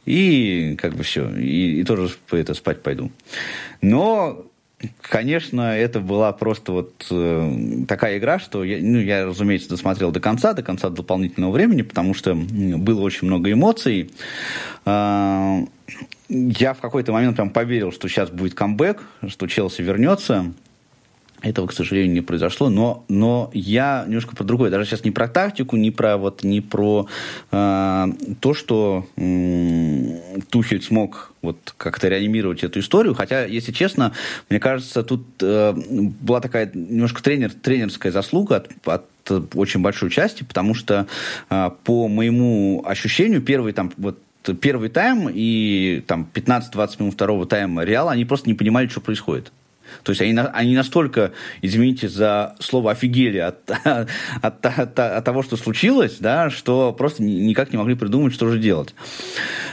[0.06, 3.12] И как бы все, и, и тоже это, спать пойду.
[3.82, 4.46] Но
[5.02, 10.20] Конечно, это была просто вот э, такая игра, что я, ну, я, разумеется, досмотрел до
[10.20, 14.12] конца, до конца дополнительного времени, потому что было очень много эмоций.
[14.86, 15.66] Э,
[16.30, 20.54] я в какой-то момент прям поверил, что сейчас будет камбэк, что Челси вернется.
[21.46, 24.72] Этого, к сожалению, не произошло, но, но я немножко про другое.
[24.72, 27.08] Даже сейчас не про тактику, не про, вот, не про
[27.52, 28.06] э,
[28.40, 33.14] то, что э, Тухель смог вот как-то реанимировать эту историю.
[33.14, 34.14] Хотя, если честно,
[34.50, 40.44] мне кажется, тут э, была такая немножко тренер, тренерская заслуга от, от очень большой части,
[40.44, 41.06] потому что
[41.52, 44.18] э, по моему ощущению первый там вот
[44.62, 49.52] первый тайм и там 15-20 минут второго тайма Реала, они просто не понимали, что происходит.
[50.04, 55.58] То есть они, они настолько, извините за слово, офигели от, от, от, от того, что
[55.58, 58.94] случилось, да, что просто никак не могли придумать, что же делать.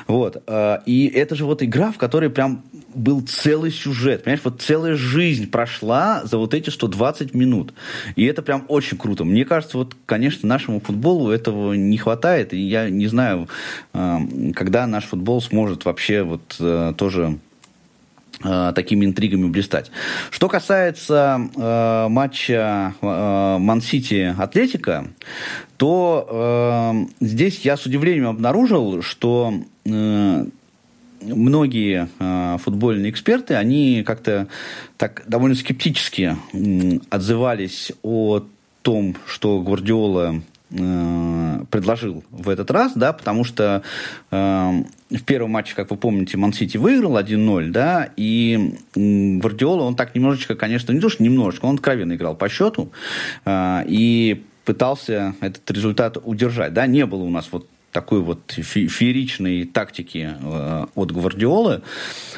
[0.07, 0.43] Вот.
[0.47, 4.95] Э, и это же вот игра, в которой прям был целый сюжет, понимаешь, вот целая
[4.95, 7.73] жизнь прошла за вот эти 120 минут.
[8.17, 9.25] И это прям очень круто.
[9.25, 13.49] Мне кажется, вот, конечно, нашему футболу этого не хватает, и я не знаю,
[13.93, 14.19] э,
[14.55, 17.39] когда наш футбол сможет вообще вот э, тоже
[18.45, 19.91] Э, такими интригами блистать.
[20.31, 25.07] Что касается э, матча э, Ман-Сити-Атлетика,
[25.77, 30.47] то э, здесь я с удивлением обнаружил, что э,
[31.21, 34.49] многие э, футбольные эксперты, они как-то
[34.97, 38.43] так довольно скептически э, отзывались о
[38.83, 43.83] том, что Гвардиола предложил в этот раз, да, потому что
[44.31, 44.37] э,
[45.11, 50.55] в первом матче, как вы помните, Ман-Сити выиграл 1-0, да, и Гвардиола, он так немножечко,
[50.55, 52.91] конечно, не то, что немножечко, он откровенно играл по счету,
[53.45, 58.87] э, и пытался этот результат удержать, да, не было у нас вот такой вот фе
[58.89, 61.83] фееричной тактики э, от Гвардиолы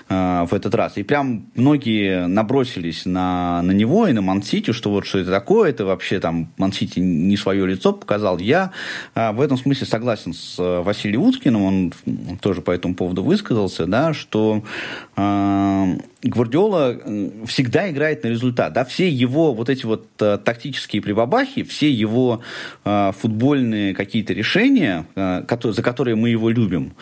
[0.09, 0.97] э, в этот раз.
[0.97, 5.71] И прям многие набросились на, на него и на Мансити, что вот что это такое,
[5.71, 8.39] это вообще там Мансити не свое лицо показал.
[8.39, 8.73] Я
[9.15, 11.93] э, в этом смысле согласен с Василием Уткиным, он
[12.41, 14.65] тоже по этому поводу высказался, да, что
[15.17, 16.99] Гвардиола
[17.47, 18.73] всегда играет на результат.
[18.73, 18.85] Да?
[18.85, 22.41] Все его вот эти вот тактические прибабахи, все его
[22.85, 25.07] э, футбольные какие-то решения,
[25.73, 26.95] за которые мы его любим,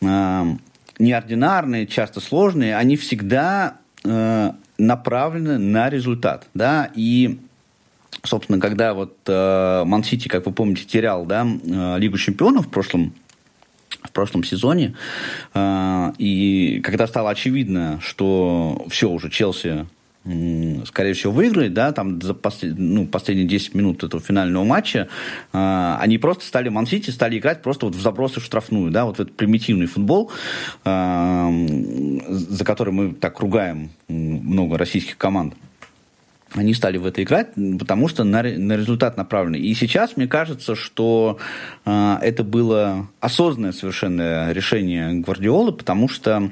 [0.00, 0.56] э,
[0.98, 7.38] неординарные, часто сложные, они всегда э, направлены на результат, да, и
[8.22, 13.14] собственно, когда вот э, Ман-Сити, как вы помните, терял, да, э, Лигу чемпионов в прошлом
[14.02, 14.94] в прошлом сезоне.
[15.54, 19.86] И когда стало очевидно, что все уже Челси
[20.24, 25.08] скорее всего, выиграет, да, там за послед, ну, последние 10 минут этого финального матча,
[25.52, 29.18] э, они просто стали, Ман-Сити стали играть просто вот в забросы в штрафную, да, вот
[29.18, 30.30] этот примитивный футбол,
[30.84, 31.66] э,
[32.28, 35.54] за который мы так ругаем много российских команд
[36.54, 39.56] они стали в это играть, потому что на, на результат направлены.
[39.56, 41.38] И сейчас мне кажется, что
[41.84, 46.50] э, это было осознанное совершенно решение Гвардиолы, потому что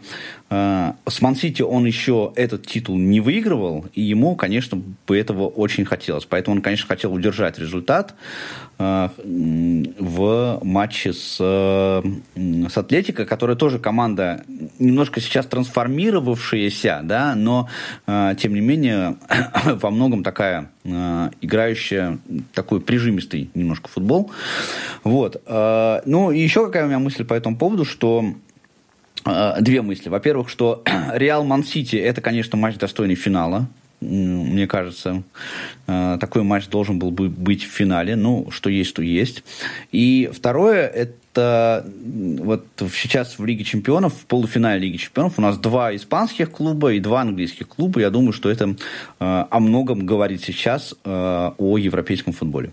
[0.51, 6.25] с Мансити он еще этот титул не выигрывал, и ему, конечно, бы этого очень хотелось.
[6.25, 8.15] Поэтому он, конечно, хотел удержать результат
[8.79, 14.43] э, в матче с, с Атлетико, которая тоже команда
[14.79, 17.69] немножко сейчас трансформировавшаяся, да, но,
[18.07, 19.17] э, тем не менее,
[19.65, 20.71] во многом такая
[21.43, 22.19] играющая
[22.55, 24.31] такой прижимистый немножко футбол.
[25.05, 25.43] Вот.
[25.47, 28.25] Ну, и еще какая у меня мысль по этому поводу, что
[29.24, 30.09] две мысли.
[30.09, 33.68] Во-первых, что Реал Ман-Сити это, конечно, матч достойный финала
[34.00, 35.22] мне кажется,
[35.88, 38.14] э, такой матч должен был бы быть в финале.
[38.14, 39.42] Ну, что есть, то есть.
[39.90, 45.94] И второе, это вот сейчас в Лиге Чемпионов, в полуфинале Лиги Чемпионов у нас два
[45.94, 48.00] испанских клуба и два английских клуба.
[48.00, 48.74] Я думаю, что это э,
[49.18, 52.72] о многом говорит сейчас э, о европейском футболе.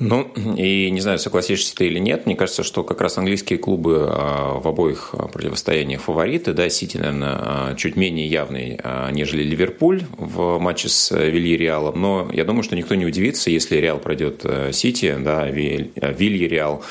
[0.00, 4.06] Ну, и не знаю, согласишься ты или нет, мне кажется, что как раз английские клубы
[4.08, 8.78] а, в обоих а, противостояниях фавориты, да, Сити, наверное, а, чуть менее явный,
[9.10, 13.98] нежели Ливерпуль в матче с Вильяреалом, но я думаю, что никто не удивится, если Реал
[13.98, 16.84] пройдет Сити, да, Вильяреал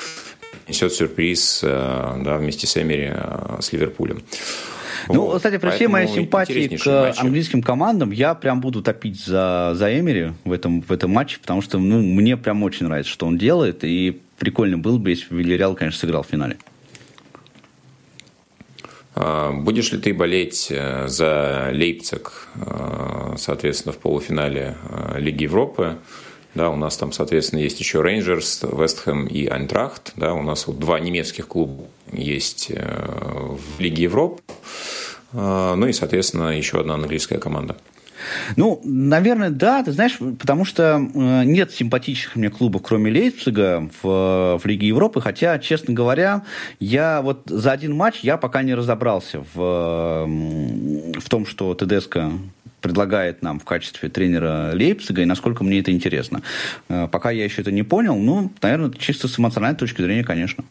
[0.68, 3.14] несет сюрприз, да, вместе с Эмери,
[3.62, 4.22] с Ливерпулем.
[5.10, 5.38] Ну, вот.
[5.38, 7.20] кстати, при всей моей симпатии к матчи.
[7.20, 11.62] английским командам, я прям буду топить за, за Эмери в этом, в этом матче, потому
[11.62, 15.76] что ну, мне прям очень нравится, что он делает, и прикольно было бы, если Вильяреал,
[15.76, 16.58] конечно, сыграл в финале.
[19.20, 25.98] А, будешь ли ты болеть э, за Лейпциг, э, соответственно, в полуфинале э, Лиги Европы?
[26.58, 30.14] Да, у нас там, соответственно, есть еще Рейнджерс, Вестхэм и Айнтрахт.
[30.16, 34.42] Да, у нас вот два немецких клуба есть в Лиге Европы.
[35.34, 37.78] А, ну и, соответственно, еще одна английская команда.
[38.56, 44.58] Ну, наверное, да, ты знаешь, потому что э, нет симпатичных мне клубов, кроме Лейпцига, в,
[44.58, 46.44] в Лиге Европы, хотя, честно говоря,
[46.80, 52.18] я вот за один матч я пока не разобрался в, в том, что ТДСК
[52.82, 56.42] предлагает нам в качестве тренера Лейпцига, и насколько мне это интересно.
[56.90, 60.64] Э, пока я еще это не понял, ну, наверное, чисто с эмоциональной точки зрения, конечно.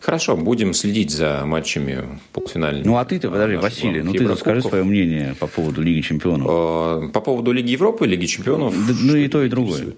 [0.00, 2.86] Хорошо, будем следить за матчами полуфинальных.
[2.86, 6.48] Ну, а ты-то, подожди, Василий, ну ты расскажи свое мнение по поводу Лиги Чемпионов.
[6.48, 8.74] Э, по поводу Лиги Европы, Лиги Чемпионов.
[8.74, 9.94] Да, ну, и то, и другое.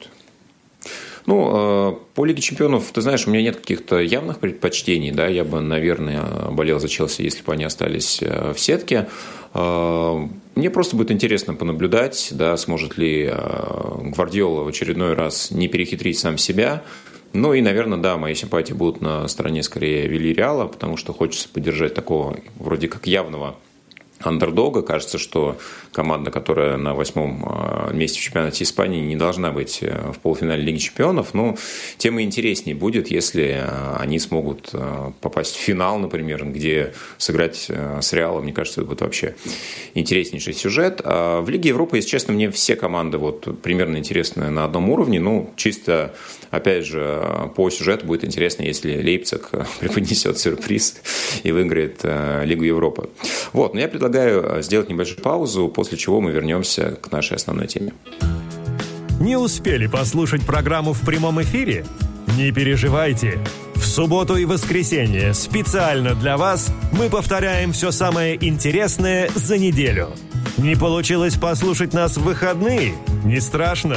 [1.27, 5.45] Ну, э, по Лиге Чемпионов, ты знаешь, у меня нет каких-то явных предпочтений, да, я
[5.45, 9.09] бы, наверное, болел за Челси, если бы они остались э, в сетке.
[9.55, 16.39] Мне просто будет интересно понаблюдать, да, сможет ли Гвардиола в очередной раз не перехитрить сам
[16.39, 16.83] себя,
[17.33, 21.95] ну и, наверное, да, мои симпатии будут на стороне скорее Вильяреала, потому что хочется поддержать
[21.95, 23.57] такого вроде как явного
[24.27, 24.83] андердога.
[24.83, 25.59] Кажется, что
[25.93, 30.63] команда, которая на восьмом а, месте в чемпионате Испании, не должна быть э, в полуфинале
[30.63, 31.35] Лиги Чемпионов.
[31.35, 31.57] Но
[31.99, 37.71] тем и интереснее будет, если а, они смогут а, попасть в финал, например, где сыграть
[38.01, 38.45] с Реалом.
[38.45, 39.35] Мне кажется, это будет вообще
[39.95, 41.01] интереснейший сюжет.
[41.05, 45.21] А в Лиге Европы, если честно, мне все команды вот примерно интересны на одном уровне.
[45.21, 46.15] Ну, чисто,
[46.53, 50.97] опять же, по сюжету будет интересно, если Лейпциг преподнесет сюрприз
[51.43, 52.05] и выиграет
[52.45, 53.11] Лигу Европы.
[53.53, 57.93] Вот, но я предлагаю сделать небольшую паузу, после чего мы вернемся к нашей основной теме.
[59.21, 61.85] Не успели послушать программу в прямом эфире?
[62.37, 63.39] Не переживайте.
[63.75, 70.11] В субботу и воскресенье специально для вас мы повторяем все самое интересное за неделю.
[70.57, 72.95] Не получилось послушать нас в выходные?
[73.25, 73.97] Не страшно.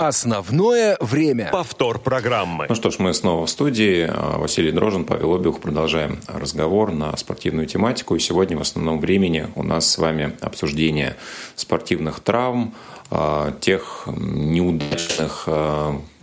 [0.00, 1.50] Основное время.
[1.52, 2.64] Повтор программы.
[2.70, 4.10] Ну что ж, мы снова в студии.
[4.38, 5.60] Василий Дрожин, Павел Обиух.
[5.60, 8.16] Продолжаем разговор на спортивную тематику.
[8.16, 11.16] И сегодня в основном времени у нас с вами обсуждение
[11.54, 12.74] спортивных травм,
[13.60, 15.46] тех неудачных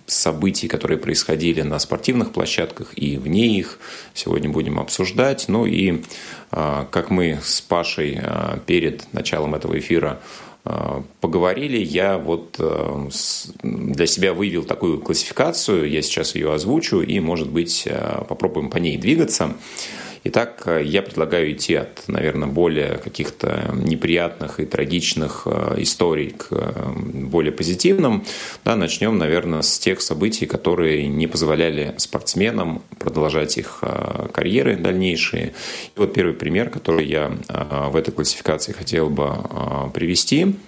[0.07, 3.77] событий, которые происходили на спортивных площадках и вне их.
[4.15, 5.45] Сегодня будем обсуждать.
[5.49, 6.01] Ну и
[6.49, 8.19] как мы с Пашей
[8.65, 10.19] перед началом этого эфира
[11.21, 12.59] поговорили, я вот
[13.63, 17.87] для себя выявил такую классификацию, я сейчас ее озвучу, и, может быть,
[18.27, 19.53] попробуем по ней двигаться.
[20.29, 26.47] Итак, э, я предлагаю идти от, наверное, более каких-то неприятных и трагичных э, историй к
[26.51, 28.25] э, более позитивным.
[28.65, 33.81] Да, начнем, наверное, с тех событий, которые не позволяли спортсменам продолжать их
[34.33, 35.53] карьеры дальнейшие.
[35.95, 39.33] И вот первый пример, который я в этой классификации хотел бы
[39.93, 40.55] привести–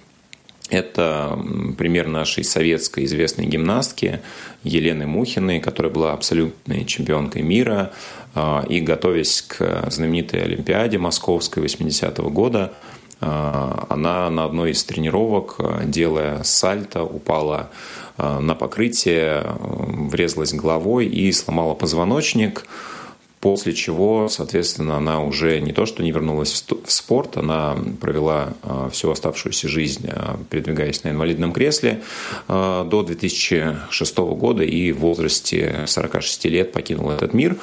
[0.70, 1.36] это
[1.76, 4.20] пример нашей советской известной гимнастки
[4.62, 7.92] Елены Мухиной, которая была абсолютной чемпионкой мира.
[8.34, 12.72] А, и готовясь к знаменитой Олимпиаде Московской 80-го года,
[13.20, 17.70] а, она на одной из тренировок, делая сальто, упала
[18.16, 22.66] а, на покрытие, врезалась головой и сломала позвоночник–
[23.40, 28.52] После чего, соответственно, она уже не то, что не вернулась в спорт, она провела
[28.92, 30.10] всю оставшуюся жизнь,
[30.50, 32.02] передвигаясь на инвалидном кресле
[32.48, 37.56] до 2006 года и в возрасте 46 лет покинула этот мир.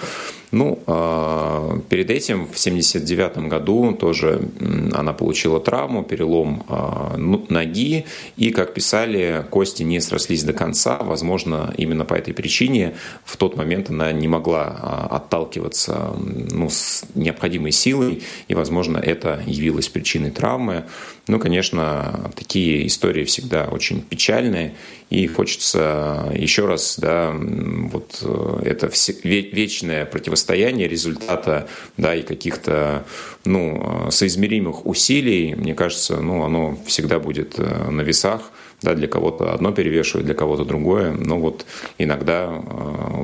[0.52, 4.50] Ну, а, перед этим, в 79 году, тоже
[4.94, 8.06] она получила травму, перелом а, ну, ноги,
[8.38, 11.00] и, как писали, кости не срослись до конца.
[11.02, 12.94] Возможно, именно по этой причине
[13.26, 19.42] в тот момент она не могла а, отталкиваться ну, с необходимой силой, и, возможно, это
[19.46, 20.86] явилось причиной травмы.
[21.28, 24.76] Ну, конечно, такие истории всегда очень печальные,
[25.10, 28.90] и хочется еще раз, да, вот э, это
[29.24, 33.06] вечное противостояние результата, да, и каких-то,
[33.44, 39.54] ну, соизмеримых усилий, мне кажется, ну, оно всегда будет э, на весах, да, для кого-то
[39.54, 41.66] одно перевешивает, для кого-то другое, но вот
[41.98, 42.60] иногда э,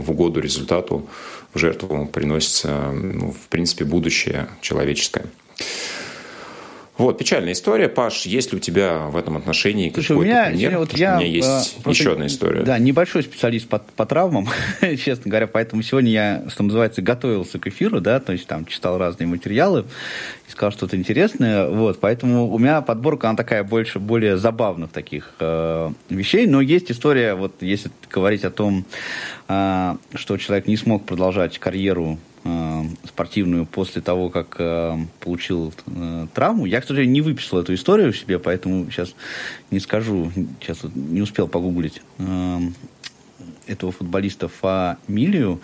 [0.02, 1.08] в угоду результату
[1.54, 5.26] в жертву приносится, ну, в принципе, будущее человеческое.
[6.96, 7.90] Вот, печальная история.
[7.90, 10.78] Паш, есть ли у тебя в этом отношении какой-то пример?
[10.78, 12.62] Вот я, у меня есть а, еще одна история.
[12.62, 14.48] Да, небольшой специалист по, по травмам,
[15.04, 19.00] честно говоря, поэтому сегодня я, что называется, готовился к эфиру, да, то есть там читал
[19.00, 19.86] разные материалы,
[20.48, 25.92] искал что-то интересное, вот, поэтому у меня подборка, она такая больше, более забавных таких э,
[26.10, 28.86] вещей, но есть история, вот если говорить о том,
[29.48, 32.33] э, что человек не смог продолжать карьеру Э,
[33.06, 36.66] спортивную после того, как э, получил э, травму.
[36.66, 39.16] Я, к сожалению, не выписал эту историю в себе, поэтому сейчас
[39.72, 42.02] не скажу, сейчас вот не успел погуглить
[43.66, 45.62] этого футболиста фамилию,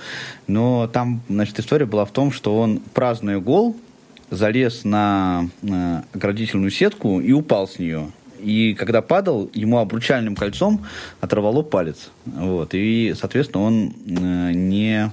[0.47, 3.75] но там, значит, история была в том, что он, празднуя гол,
[4.29, 5.49] залез на
[6.13, 8.09] оградительную сетку и упал с нее.
[8.39, 10.85] И когда падал, ему обручальным кольцом
[11.19, 12.09] оторвало палец.
[12.25, 12.69] Вот.
[12.73, 15.11] И, соответственно, он не а,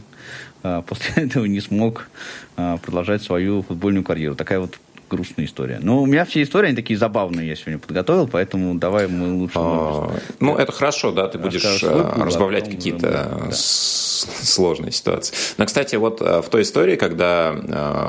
[0.86, 2.08] после этого не смог
[2.56, 4.34] а, продолжать свою футбольную карьеру.
[4.34, 5.78] Такая вот грустная история.
[5.80, 9.54] Но у меня все истории, они такие забавные, я сегодня подготовил, поэтому давай мы лучше...
[9.56, 13.10] А, ну, это хорошо, да, ты будешь разбавлять да, какие-то
[13.48, 13.52] да.
[13.52, 15.32] сложные ситуации.
[15.58, 17.52] Но, кстати, вот в той истории, когда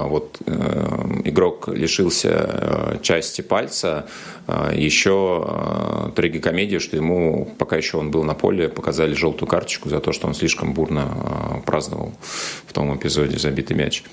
[0.05, 4.07] вот э, игрок лишился части пальца, а,
[4.47, 9.99] еще а, трагикомедия, что ему, пока еще он был на поле, показали желтую карточку за
[9.99, 12.13] то, что он слишком бурно а, праздновал
[12.65, 14.03] в том эпизоде забитый мяч.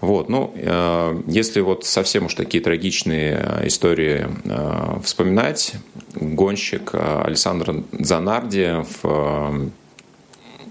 [0.00, 0.54] Вот, ну,
[1.26, 4.26] если вот совсем уж такие трагичные истории
[5.02, 5.74] вспоминать,
[6.14, 9.70] гонщик Александр Занарди в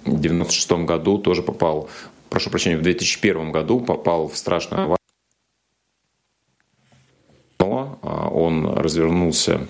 [0.06, 1.90] 96 году тоже попал,
[2.30, 4.98] прошу прощения, в 2001 году попал в страшную аварию
[8.36, 9.68] он развернулся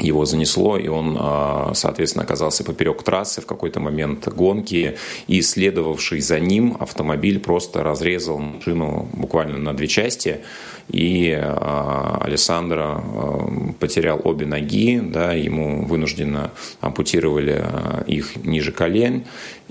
[0.00, 4.96] его занесло, и он, а, соответственно, оказался поперек трассы в какой-то момент гонки,
[5.28, 10.40] и следовавший за ним автомобиль просто разрезал машину буквально на две части,
[10.88, 17.64] и а, Александра а, потерял обе ноги, да, ему вынужденно ампутировали
[18.08, 19.22] их ниже колен,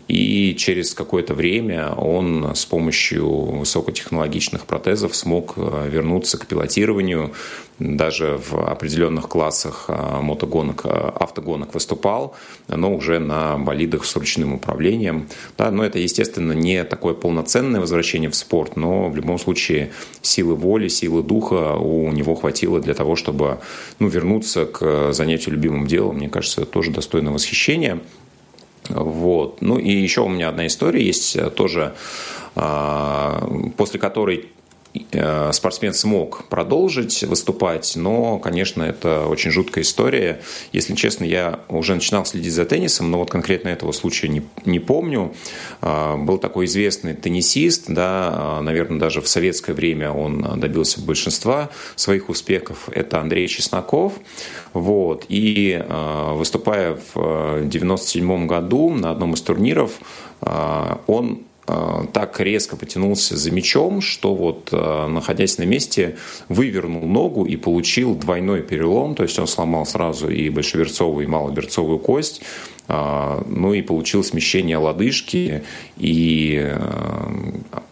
[0.08, 7.32] и через какое-то время он с помощью высокотехнологичных протезов смог э, вернуться к пилотированию.
[7.80, 12.36] Даже в определенных классах э, мотогонок, э, автогонок выступал,
[12.68, 15.30] но уже на болидах с ручным управлением.
[15.58, 20.56] Да, но это, естественно, не такое полноценное возвращение в спорт, но в любом случае силы
[20.56, 23.60] воли, силы духа у него хватило для того, чтобы
[24.00, 26.18] ну, вернуться к занятию любимым делом.
[26.18, 28.02] Мне кажется, это тоже достойно восхищения.
[28.90, 29.62] Вот.
[29.62, 31.94] Ну и еще у меня одна история есть э, тоже,
[32.56, 34.50] а, после которой
[35.52, 40.42] спортсмен смог продолжить выступать, но, конечно, это очень жуткая история.
[40.72, 44.80] Если честно, я уже начинал следить за теннисом, но вот конкретно этого случая не, не
[44.80, 45.34] помню.
[45.82, 51.70] Э, был такой известный теннисист, да, э, наверное, даже в советское время он добился большинства
[51.96, 52.90] своих успехов.
[52.92, 54.14] Это Андрей Чесноков.
[54.74, 55.26] Вот.
[55.30, 55.84] И
[56.34, 59.92] выступая в 97 году на одном из турниров,
[60.42, 66.18] он Э, так резко потянулся за мячом, что вот, э, находясь на месте,
[66.50, 72.00] вывернул ногу и получил двойной перелом, то есть он сломал сразу и большеберцовую, и малоберцовую
[72.00, 75.64] кость, э, ну и получил смещение лодыжки,
[75.98, 76.78] и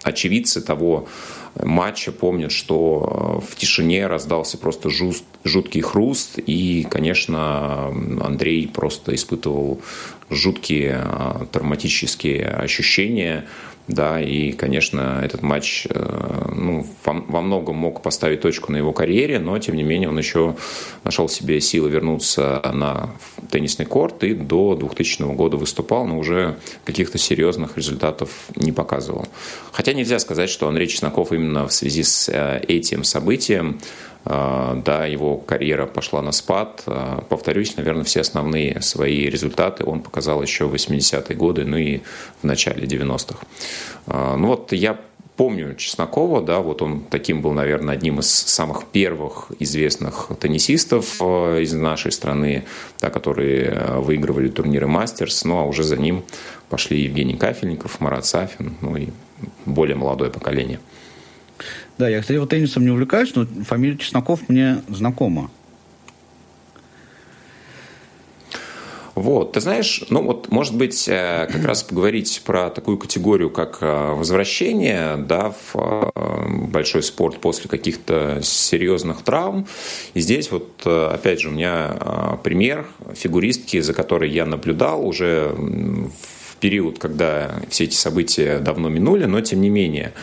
[0.03, 1.07] очевидцы того
[1.55, 4.89] матча помнят, что в тишине раздался просто
[5.43, 7.87] жуткий хруст, и, конечно,
[8.21, 9.81] Андрей просто испытывал
[10.29, 13.45] жуткие а, травматические ощущения,
[13.91, 19.37] да, и, конечно, этот матч э, ну, во многом мог поставить точку на его карьере,
[19.37, 20.55] но, тем не менее, он еще
[21.03, 23.09] нашел себе силы вернуться на
[23.49, 29.27] теннисный корт и до 2000 года выступал, но уже каких-то серьезных результатов не показывал.
[29.73, 33.81] Хотя нельзя сказать, что Андрей Чесноков именно в связи с э, этим событием
[34.23, 36.83] да, его карьера пошла на спад.
[36.85, 42.01] А, повторюсь, наверное, все основные свои результаты он показал еще в 80-е годы, ну и
[42.41, 43.39] в начале 90-х.
[44.07, 44.99] А, ну вот я
[45.37, 51.73] помню Чеснокова, да, вот он таким был, наверное, одним из самых первых известных теннисистов из
[51.73, 52.65] нашей страны,
[52.99, 56.23] да, которые выигрывали турниры Мастерс, ну а уже за ним
[56.69, 59.07] пошли Евгений Кафельников, Марат Сафин, ну и
[59.65, 60.79] более молодое поколение.
[62.01, 65.51] Да, я, кстати, вот теннисом не увлекаюсь, но фамилия Чесноков мне знакома.
[69.13, 73.77] Вот, ты знаешь, ну вот, может быть, э, как раз поговорить про такую категорию, как
[73.81, 79.67] э, возвращение, да, в э, большой спорт после каких-то серьезных травм.
[80.15, 86.55] И здесь вот, опять же, у меня пример фигуристки, за которой я наблюдал уже в
[86.55, 90.13] период, когда все эти события давно минули, но тем не менее.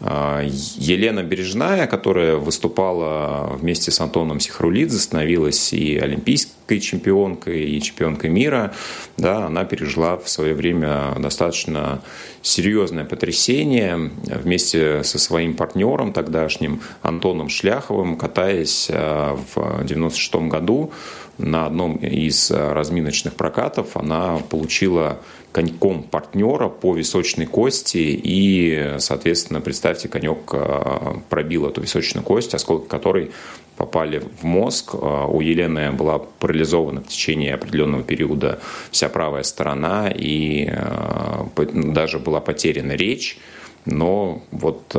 [0.00, 8.30] А, Елена Бережная, которая выступала вместе с Антоном Сихрулидзе, становилась и олимпийской чемпионкой, и чемпионкой
[8.30, 8.72] мира.
[9.16, 12.02] Да, она пережила в свое время достаточно
[12.42, 20.92] серьезное потрясение вместе со своим партнером тогдашним Антоном Шляховым, катаясь а, в 1996 году
[21.38, 25.18] на одном из разминочных прокатов, она получила
[25.52, 32.88] коньком партнера по височной кости и, соответственно, представьте, конек э, пробил эту височную кость, осколки
[32.88, 33.32] которой
[33.80, 34.94] попали в мозг.
[34.94, 38.58] Э, у Елены была парализована в течение определенного периода
[38.90, 43.38] вся правая сторона и э, даже была потеряна речь.
[43.86, 44.94] Но вот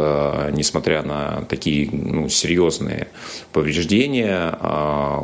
[0.53, 3.09] несмотря на такие ну, серьезные
[3.53, 4.57] повреждения,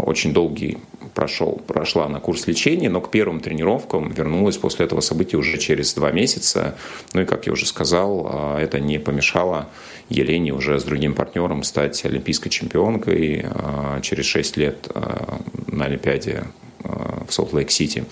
[0.05, 0.77] очень долгий
[1.13, 5.93] прошел, прошла на курс лечения, но к первым тренировкам вернулась после этого события уже через
[5.93, 6.77] два месяца.
[7.13, 9.69] Ну и, как я уже сказал, а, это не помешало
[10.09, 16.43] Елене уже с другим партнером стать олимпийской чемпионкой а, через шесть лет а, на Олимпиаде
[16.83, 18.05] в Солт-Лейк-Сити.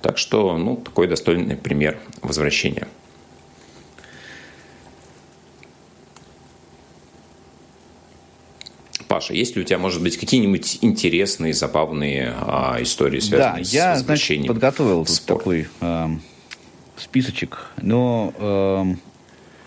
[0.00, 2.86] Так что, ну, такой достойный пример возвращения.
[9.08, 13.72] Паша, есть ли у тебя, может быть, какие-нибудь интересные, забавные а, истории, связанные да, с
[13.72, 16.06] я, значит, подготовил тут такой э,
[16.96, 18.94] списочек, но э,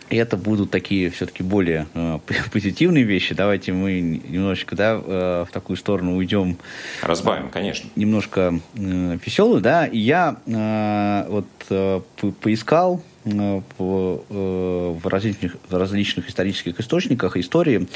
[0.10, 2.20] это будут такие все-таки более э,
[2.52, 3.36] позитивные вещи.
[3.36, 6.58] Давайте мы немножечко да, э, в такую сторону уйдем.
[7.02, 7.90] Разбавим, э, конечно.
[7.96, 9.86] Немножко э, веселую, да.
[9.86, 12.02] И я э, вот э,
[12.42, 17.88] поискал Э, в различных, в различных исторических источниках истории,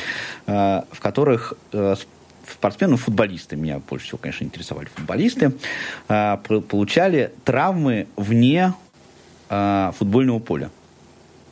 [0.46, 1.96] э, в которых э,
[2.50, 5.54] спортсмены, футболисты, меня больше всего, конечно, интересовали футболисты,
[6.08, 8.74] получали травмы вне
[9.48, 10.70] футбольного поля.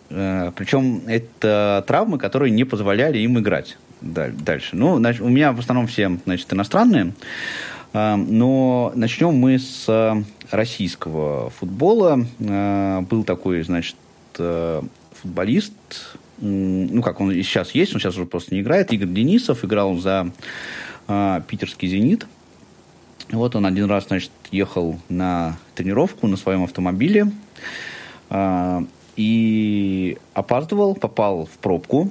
[0.09, 4.75] Причем это травмы, которые не позволяли им играть дальше.
[4.75, 7.13] Ну, значит, у меня в основном все, значит, иностранные.
[7.93, 12.25] Но начнем мы с российского футбола.
[12.39, 13.95] Был такой, значит,
[14.33, 15.73] футболист,
[16.39, 20.31] ну, как он сейчас есть, он сейчас уже просто не играет, Игорь Денисов, играл за
[21.47, 22.25] питерский «Зенит».
[23.31, 27.31] Вот он один раз, значит, ехал на тренировку на своем автомобиле
[29.15, 32.09] и опаздывал, попал в пробку,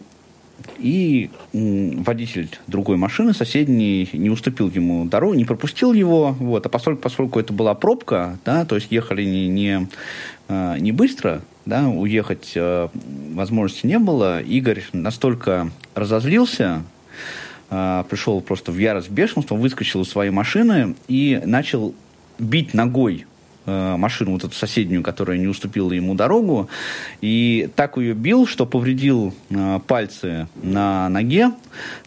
[0.79, 7.03] и водитель другой машины, соседний, не уступил ему дорогу, не пропустил его, вот, а поскольку,
[7.03, 9.89] поскольку это была пробка, да, то есть ехали не, не,
[10.49, 12.89] а, не быстро, да, уехать э,
[13.35, 14.41] возможности не было.
[14.41, 16.83] Игорь настолько разозлился,
[17.71, 21.95] э, пришел просто в ярость, в бешенство, выскочил из своей машины и начал
[22.39, 23.27] бить ногой
[23.71, 26.69] Э, машину, вот эту соседнюю, которая не уступила ему дорогу,
[27.21, 31.53] и так ее бил, что повредил э, пальцы на ноге.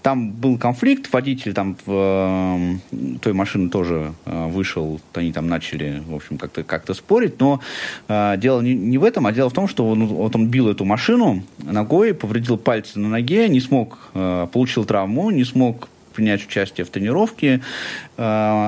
[0.02, 6.16] Там был конфликт, водитель там в э, той машины тоже вышел, они там начали, в
[6.16, 7.62] общем, как-то как спорить, но
[8.10, 10.84] дело не, не в этом, а дело в том, что он, вот он бил эту
[10.84, 16.90] машину ногой, повредил пальцы на ноге, не смог, получил травму, не смог принять участие в
[16.90, 17.62] тренировке,
[18.18, 18.22] э,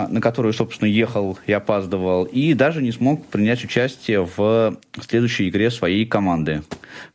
[0.09, 4.77] на которую, собственно, ехал и опаздывал, и даже не смог принять участие в
[5.07, 6.63] следующей игре своей команды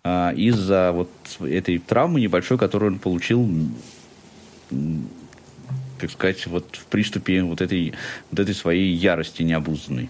[0.05, 1.11] э, из-за вот
[1.41, 3.49] этой травмы небольшой, которую он получил
[6.01, 7.93] так сказать, вот в приступе вот этой,
[8.31, 10.09] вот этой своей ярости необузданной.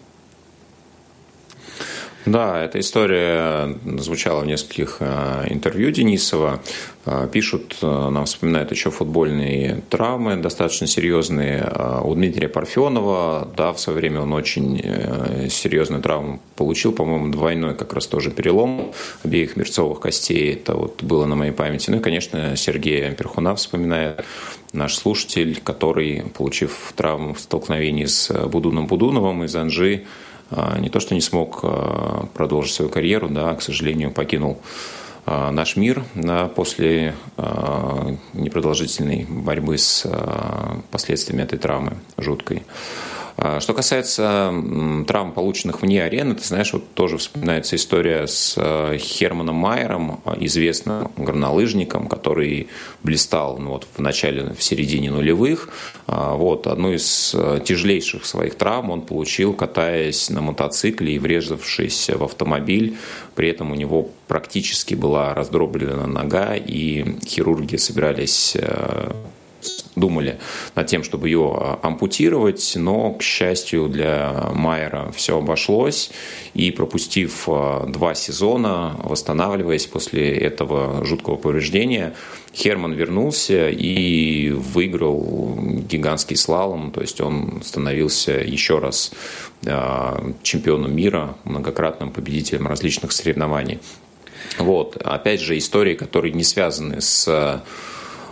[2.26, 6.60] Да, эта история звучала в нескольких э, интервью Денисова.
[7.06, 11.66] Э, пишут, э, нам вспоминают еще футбольные травмы достаточно серьезные.
[12.04, 14.78] У Дмитрия Парфенова, да, в свое время он очень
[15.48, 18.92] серьезную травму получил, по-моему, двойной как раз тоже перелом
[19.24, 20.54] обеих мерцовых костей.
[20.54, 21.90] Это вот было на моей памяти.
[21.90, 24.24] Ну и, конечно, Сергей Перхуна вспоминает
[24.74, 30.04] наш слушатель, который, получив травму в столкновении с Будуном Будуновым из Анжи,
[30.78, 34.58] не то что не смог а, продолжить свою карьеру, да, к сожалению, покинул
[35.26, 37.14] а, наш мир да, после
[38.32, 40.06] непродолжительной борьбы с
[40.90, 42.62] последствиями этой травмы жуткой.
[43.42, 44.52] А, что касается
[45.06, 51.10] травм, полученных вне арены, ты знаешь, вот тоже вспоминается история с э, Херманом Майером, известным
[51.16, 52.68] горнолыжником, который
[53.02, 55.70] блистал ну, вот, в начале, в середине нулевых.
[56.06, 62.10] А, вот, одну из э, тяжелейших своих травм он получил, катаясь на мотоцикле и врезавшись
[62.10, 62.98] в автомобиль.
[63.34, 69.12] При этом у него практически была раздроблена нога, и хирурги собирались э,
[70.00, 70.38] думали
[70.74, 76.10] над тем, чтобы ее а, ампутировать, но, к счастью для Майера, все обошлось,
[76.54, 82.14] и пропустив а, два сезона, восстанавливаясь после этого жуткого повреждения,
[82.52, 85.56] Херман вернулся и выиграл
[85.88, 89.12] гигантский слалом, то есть он становился еще раз
[89.66, 93.78] а, чемпионом мира, многократным победителем различных соревнований.
[94.58, 94.96] Вот.
[94.96, 97.62] Опять же, истории, которые не связаны с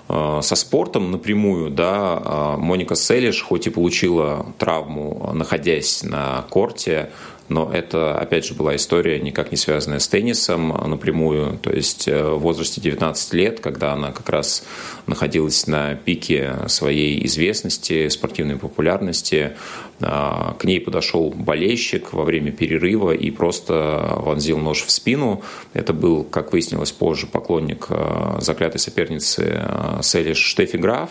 [0.08, 7.10] со спортом напрямую, да, э, Моника Селиш, хоть и получила травму, находясь на корте,
[7.48, 11.58] но это, опять же, была история никак не связанная с теннисом напрямую.
[11.58, 14.64] То есть э, в возрасте 19 лет, когда она как раз
[15.06, 19.52] находилась на пике своей известности, спортивной популярности,
[20.00, 25.42] а, к ней подошел болельщик во время перерыва и просто вонзил нож в спину.
[25.72, 31.10] Это был, как выяснилось позже, поклонник а, заклятой соперницы а, Селли Штефи Граф.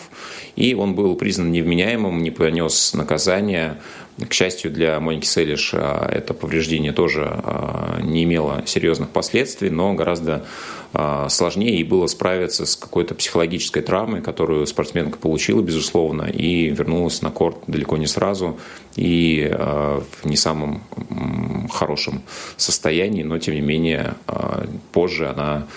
[0.56, 3.82] И он был признан невменяемым, не понес наказания.
[4.18, 7.40] К счастью для Моники Селиш, это повреждение тоже
[8.02, 10.44] не имело серьезных последствий, но гораздо
[10.94, 17.22] а, сложнее ей было справиться с какой-то психологической травмой, которую спортсменка получила, безусловно, и вернулась
[17.22, 18.58] на корт далеко не сразу
[18.96, 20.84] и а, в не самом
[21.72, 22.24] хорошем
[22.56, 25.68] состоянии, но тем не менее а, позже она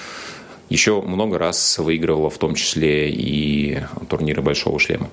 [0.68, 5.10] еще много раз выигрывала, в том числе и турниры Большого шлема.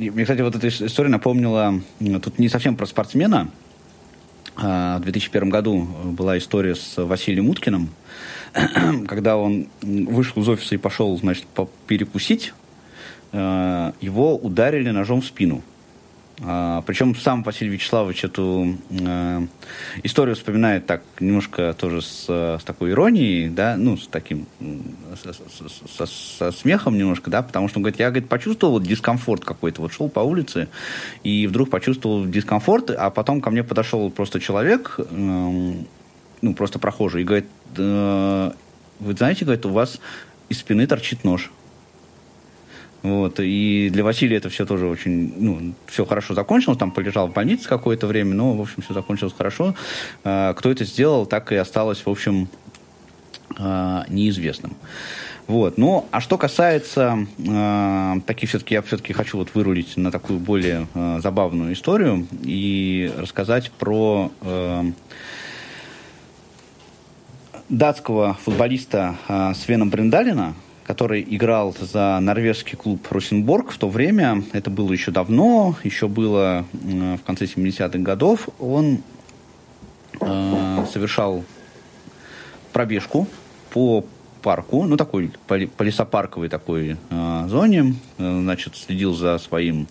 [0.00, 1.78] Мне, кстати, вот эта история напомнила,
[2.22, 3.50] тут не совсем про спортсмена.
[4.56, 7.90] В 2001 году была история с Василием Уткиным,
[9.06, 11.44] когда он вышел из офиса и пошел, значит,
[11.86, 12.54] перекусить,
[13.32, 15.62] э, его ударили ножом в спину.
[16.42, 19.46] А, причем сам Василий Вячеславович эту э,
[20.02, 24.46] историю вспоминает так немножко тоже с, с такой иронией, да, ну, с таким,
[25.22, 29.82] со, со, со смехом немножко, да, потому что он говорит, я, говорит, почувствовал дискомфорт какой-то,
[29.82, 30.68] вот шел по улице
[31.24, 37.20] и вдруг почувствовал дискомфорт, а потом ко мне подошел просто человек, э, ну, просто прохожий,
[37.20, 38.52] и говорит, э,
[38.98, 40.00] вы знаете, говорит, у вас
[40.48, 41.50] из спины торчит нож.
[43.02, 47.32] Вот, и для Василия это все тоже очень, ну, все хорошо закончилось, там полежал в
[47.32, 49.74] больнице какое-то время, но, в общем, все закончилось хорошо.
[50.22, 52.48] Э, кто это сделал, так и осталось, в общем,
[53.58, 54.76] э, неизвестным.
[55.50, 55.78] Вот.
[55.78, 60.86] Ну, а что касается э, таких все-таки, я все-таки хочу вот вырулить на такую более
[60.94, 64.92] э, забавную историю и рассказать про э,
[67.68, 70.54] датского футболиста э, Свена Бриндалина,
[70.90, 74.42] который играл за норвежский клуб Росенборг в то время.
[74.52, 78.48] Это было еще давно, еще было э, в конце 70-х годов.
[78.58, 78.98] Он
[80.20, 81.44] э, совершал
[82.72, 83.28] пробежку
[83.72, 84.04] по
[84.42, 89.86] парку, ну такой по лесопарковой такой э, зоне, э, значит, следил за своим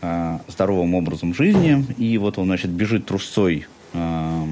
[0.00, 4.46] э, здоровым образом жизни, и вот он, значит, бежит трусцой э,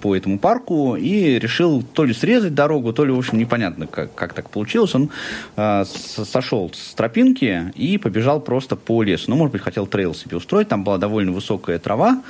[0.00, 4.14] по этому парку и решил то ли срезать дорогу, то ли, в общем, непонятно, как,
[4.14, 4.94] как так получилось.
[4.94, 5.10] Он
[5.56, 9.24] э, сошел с тропинки и побежал просто по лесу.
[9.28, 12.22] Ну, может быть, хотел трейл себе устроить, там была довольно высокая трава,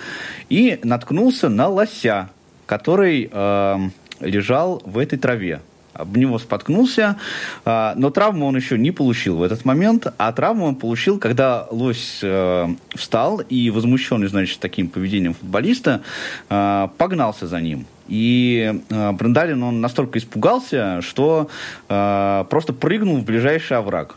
[0.49, 2.31] и наткнулся на лося,
[2.67, 3.79] который э,
[4.21, 5.61] лежал в этой траве
[5.95, 7.17] об него споткнулся,
[7.65, 11.67] а, но травму он еще не получил в этот момент, а травму он получил, когда
[11.71, 16.03] лось э, встал и, возмущенный, значит, таким поведением футболиста,
[16.49, 17.87] э, погнался за ним.
[18.09, 21.49] И э, Брендалин, он настолько испугался, что
[21.87, 24.17] просто прыгнул в ближайший овраг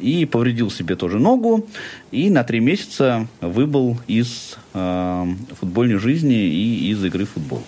[0.00, 1.66] и повредил себе тоже ногу,
[2.10, 7.62] и на три месяца выбыл из футбольной жизни и из игры в футбол.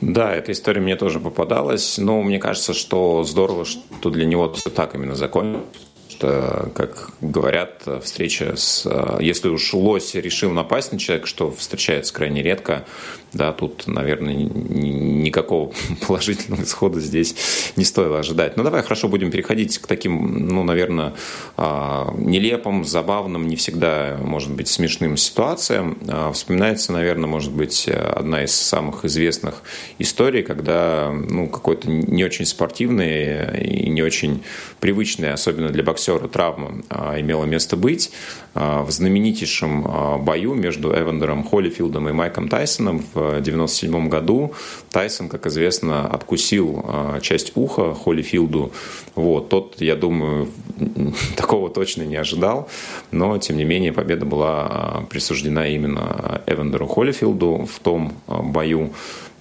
[0.00, 4.94] Да, эта история мне тоже попадалась, но мне кажется, что здорово, что для него так
[4.94, 5.89] именно закончилось
[6.20, 8.86] что, как говорят, встреча с...
[9.20, 12.84] Если уж лось решил напасть на человека, что встречается крайне редко,
[13.32, 15.72] да, тут, наверное, никакого
[16.06, 17.34] положительного исхода здесь
[17.76, 18.56] не стоило ожидать.
[18.56, 21.14] Ну, давай, хорошо, будем переходить к таким, ну, наверное,
[21.56, 25.98] а, нелепым, забавным, не всегда, может быть, смешным ситуациям.
[26.08, 29.62] А, вспоминается, наверное, может быть, одна из самых известных
[29.98, 34.42] историй, когда, ну, какой-то не очень спортивный и не очень
[34.80, 38.12] привычный, особенно для боксера, травма а, имела место быть.
[38.54, 44.54] В знаменитейшем бою между Эвандером Холлифилдом и Майком Тайсоном в 1997 году
[44.90, 48.72] Тайсон, как известно, откусил а, часть уха Холлифилду.
[49.14, 49.48] Вот.
[49.48, 50.48] Тот, я думаю,
[51.36, 52.68] такого точно не ожидал,
[53.12, 58.92] но, тем не менее, победа была присуждена именно Эвандеру Холлифилду в том бою.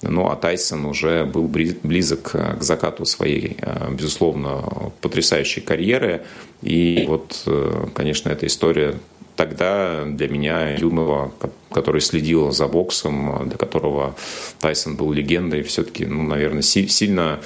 [0.01, 3.57] Ну, а Тайсон уже был близок к закату своей,
[3.91, 6.22] безусловно, потрясающей карьеры.
[6.62, 8.99] И вот, э, конечно, эта история
[9.40, 11.32] тогда для меня, юного,
[11.72, 14.14] который следил за боксом, для которого
[14.60, 17.40] Тайсон был легендой, все-таки, ну, наверное, сильно,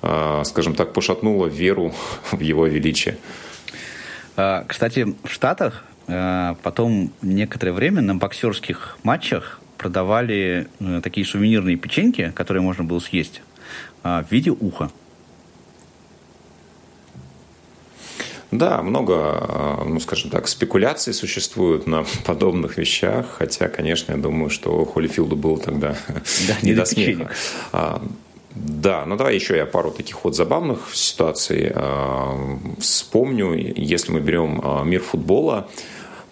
[0.00, 1.92] а, скажем так, пошатнуло веру
[2.30, 3.18] в его величие.
[4.36, 11.76] А, кстати, в Штатах а, потом некоторое время на боксерских матчах продавали э, такие сувенирные
[11.76, 13.42] печеньки, которые можно было съесть
[14.04, 14.90] в виде уха.
[18.50, 24.50] Да, много, а, ну, скажем так, спекуляций существует на подобных вещах, хотя, конечно, я думаю,
[24.50, 27.30] что Холлифилду было тогда да, не до смеха.
[27.72, 28.02] А,
[28.54, 33.54] да, ну давай еще я пару таких вот забавных ситуаций э, вспомню.
[33.54, 35.68] Если мы берем э, мир футбола,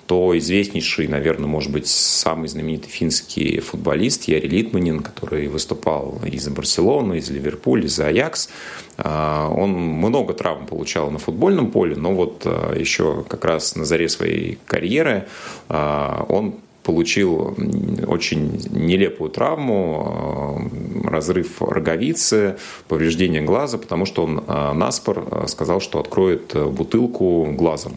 [0.09, 7.19] то известнейший, наверное, может быть, самый знаменитый финский футболист Яри Литманин, который выступал из Барселоны,
[7.19, 8.49] из Ливерпуля, из Аякс,
[8.97, 13.85] а, он много травм получал на футбольном поле, но вот а, еще как раз на
[13.85, 15.29] заре своей карьеры
[15.69, 16.55] а, он
[16.89, 17.55] получил
[18.07, 20.65] очень нелепую травму,
[21.05, 22.57] э, разрыв роговицы,
[22.89, 27.93] повреждение глаза, потому что он э, наспор э, сказал, что откроет бутылку глазом.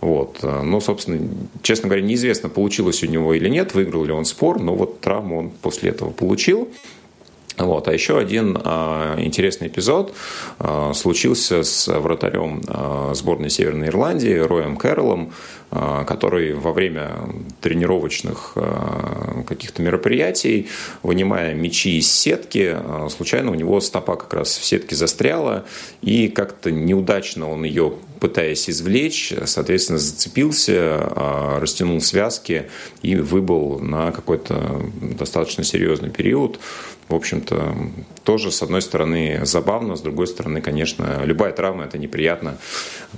[0.00, 0.38] Вот.
[0.42, 1.28] Ну, собственно,
[1.62, 5.38] честно говоря, неизвестно, получилось у него или нет, выиграл ли он спор, но вот травму
[5.40, 6.68] он после этого получил.
[7.58, 7.88] Вот.
[7.88, 10.14] А еще один а, интересный эпизод
[10.58, 15.32] а, случился с вратарем а, сборной Северной Ирландии Роем Кэрролом, а,
[15.70, 17.12] который во время
[17.60, 20.68] тренировочных а, каких-то мероприятий,
[21.02, 25.66] вынимая мячи из сетки, а, случайно у него стопа как раз в сетке застряла,
[26.00, 30.98] и как-то неудачно он ее пытаясь извлечь, соответственно, зацепился,
[31.60, 32.68] растянул связки
[33.00, 36.58] и выбыл на какой-то достаточно серьезный период
[37.08, 37.76] в общем-то,
[38.24, 42.58] тоже, с одной стороны, забавно, с другой стороны, конечно, любая травма– это неприятно,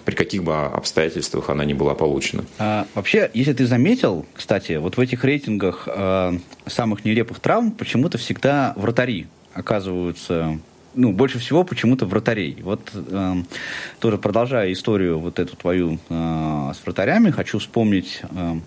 [0.05, 2.45] при каких бы обстоятельствах она не была получена.
[2.59, 8.19] А, вообще, если ты заметил, кстати, вот в этих рейтингах э, самых нелепых травм почему-то
[8.19, 10.59] всегда вратари оказываются
[10.95, 12.59] ну, больше всего почему-то вратарей.
[12.63, 13.35] Вот э,
[13.99, 18.61] тоже продолжая историю вот эту твою э, с вратарями, хочу вспомнить э,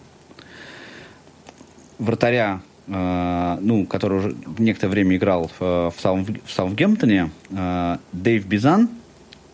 [2.00, 8.46] вратаря Э, ну, который уже некоторое время играл в, в, Саут, в Саутгемптоне, э, Дэйв
[8.46, 8.90] Бизан,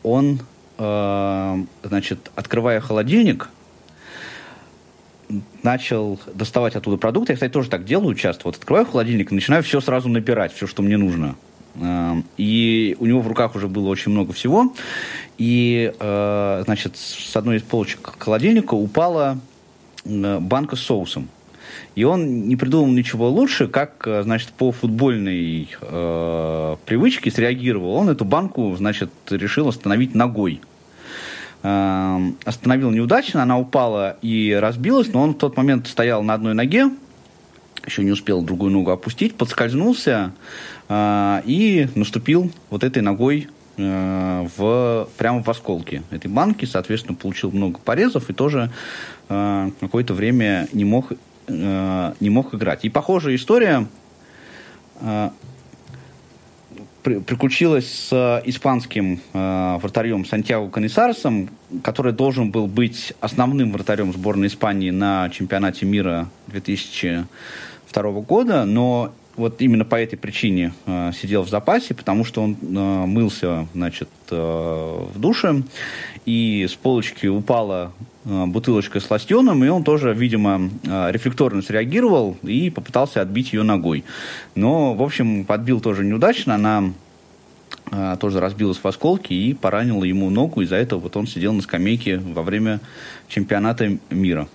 [0.02, 0.40] он,
[0.80, 3.50] э, значит, открывая холодильник,
[5.62, 7.34] начал доставать оттуда продукты.
[7.34, 8.46] Я, кстати, тоже так делаю часто.
[8.46, 11.36] Вот открываю холодильник, начинаю все сразу набирать, все, что мне нужно.
[12.38, 14.74] И у него в руках уже было очень много всего.
[15.38, 19.38] И, значит, с одной из полочек холодильника упала
[20.04, 21.30] банка с соусом.
[21.95, 27.91] И он не придумал ничего лучше, как, значит, по футбольной э, привычке среагировал.
[27.91, 30.61] Он эту банку, значит, решил остановить ногой.
[31.63, 36.53] Э, остановил неудачно, она упала и разбилась, но он в тот момент стоял на одной
[36.53, 36.89] ноге,
[37.86, 40.32] еще не успел другую ногу опустить, подскользнулся
[40.88, 43.47] э, и наступил вот этой ногой
[43.78, 48.72] э, в, прямо в осколки этой банки, соответственно, получил много порезов и тоже
[49.28, 51.11] э, какое-то время не мог,
[51.50, 52.86] э, не мог играть.
[52.86, 53.88] И похожая история
[55.02, 55.30] э,
[57.04, 61.50] приключилась с испанским э, вратарем Сантьяго Канисаресом,
[61.84, 67.26] который должен был быть основным вратарем сборной Испании на чемпионате мира 2000
[67.91, 72.58] 2002 года, но вот именно по этой причине э, сидел в запасе, потому что он
[72.62, 72.66] э,
[73.06, 75.64] мылся, значит, э, в душе,
[76.26, 77.94] и с полочки упала
[78.26, 83.64] э, бутылочка с лосьоном, и он тоже, видимо, э, рефлекторно среагировал и попытался отбить ее
[83.64, 84.04] ногой.
[84.56, 86.92] Но, в общем, подбил тоже неудачно, она
[87.92, 91.62] э, тоже разбилась в осколки и поранила ему ногу, из-за этого вот он сидел на
[91.62, 92.82] скамейке во время
[93.30, 94.48] чемпионата мира.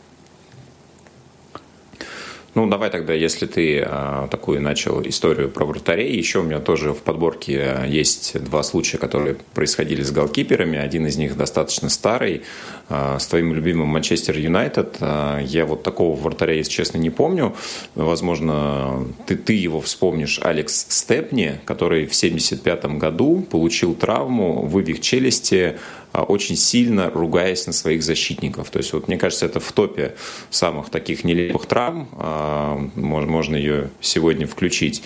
[2.55, 6.92] Ну, давай тогда, если ты а, такую начал историю про вратарей, еще у меня тоже
[6.92, 10.78] в подборке есть два случая, которые происходили с голкиперами.
[10.78, 12.42] Один из них достаточно старый,
[12.88, 14.98] а, с твоим любимым Манчестер Юнайтед.
[15.00, 17.57] А, я вот такого вратаря, если честно, не помню.
[17.96, 25.76] Возможно, ты, ты его вспомнишь, Алекс Степни, который в 75 году получил травму, вывих челюсти,
[26.22, 28.70] очень сильно ругаясь на своих защитников.
[28.70, 30.14] То есть, вот, мне кажется, это в топе
[30.50, 32.08] самых таких нелепых травм.
[32.12, 35.02] А, можно ее сегодня включить.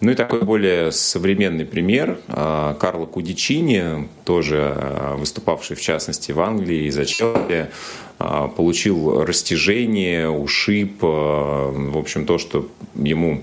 [0.00, 2.20] Ну и такой более современный пример.
[2.28, 7.70] А, Карло Кудичини, тоже выступавший в частности в Англии и за Челси, а,
[8.56, 13.42] получил растяжение, ушиб, а, в общем, то, что ему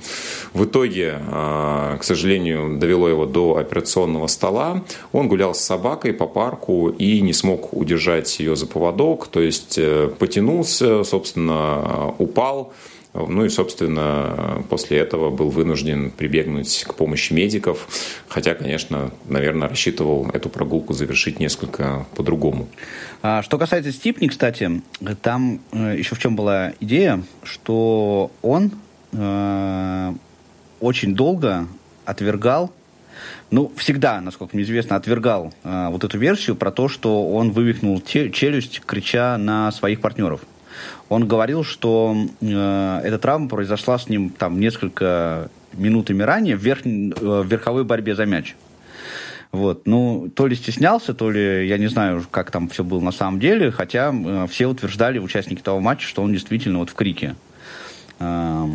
[0.54, 4.84] в итоге, а, к сожалению, довело его до операционного стола.
[5.12, 9.78] Он гулял с собакой по парку и не смог удержать ее за поводок, то есть
[9.78, 12.74] э, потянулся, собственно, упал,
[13.28, 17.88] ну и, собственно, после этого был вынужден прибегнуть к помощи медиков,
[18.28, 22.68] хотя, конечно, наверное, рассчитывал эту прогулку завершить несколько по-другому.
[23.22, 24.82] А, что касается Стипни, кстати,
[25.22, 28.72] там э, еще в чем была идея, что он
[29.14, 30.14] э,
[30.80, 31.68] очень долго
[32.06, 32.72] отвергал
[33.50, 38.02] ну, всегда, насколько мне известно, отвергал э, вот эту версию про то, что он вывихнул
[38.02, 40.42] челюсть, крича на своих партнеров.
[41.10, 46.86] Он говорил, что э, эта травма произошла с ним там несколько минутами ранее в, верх,
[46.86, 48.56] э, в верховой борьбе за мяч.
[49.52, 49.88] Вот.
[49.88, 53.40] Ну, то ли стеснялся, то ли я не знаю, как там все было на самом
[53.40, 57.36] деле, хотя э, все утверждали, участники того матча, что он действительно вот в крике
[58.20, 58.66] э,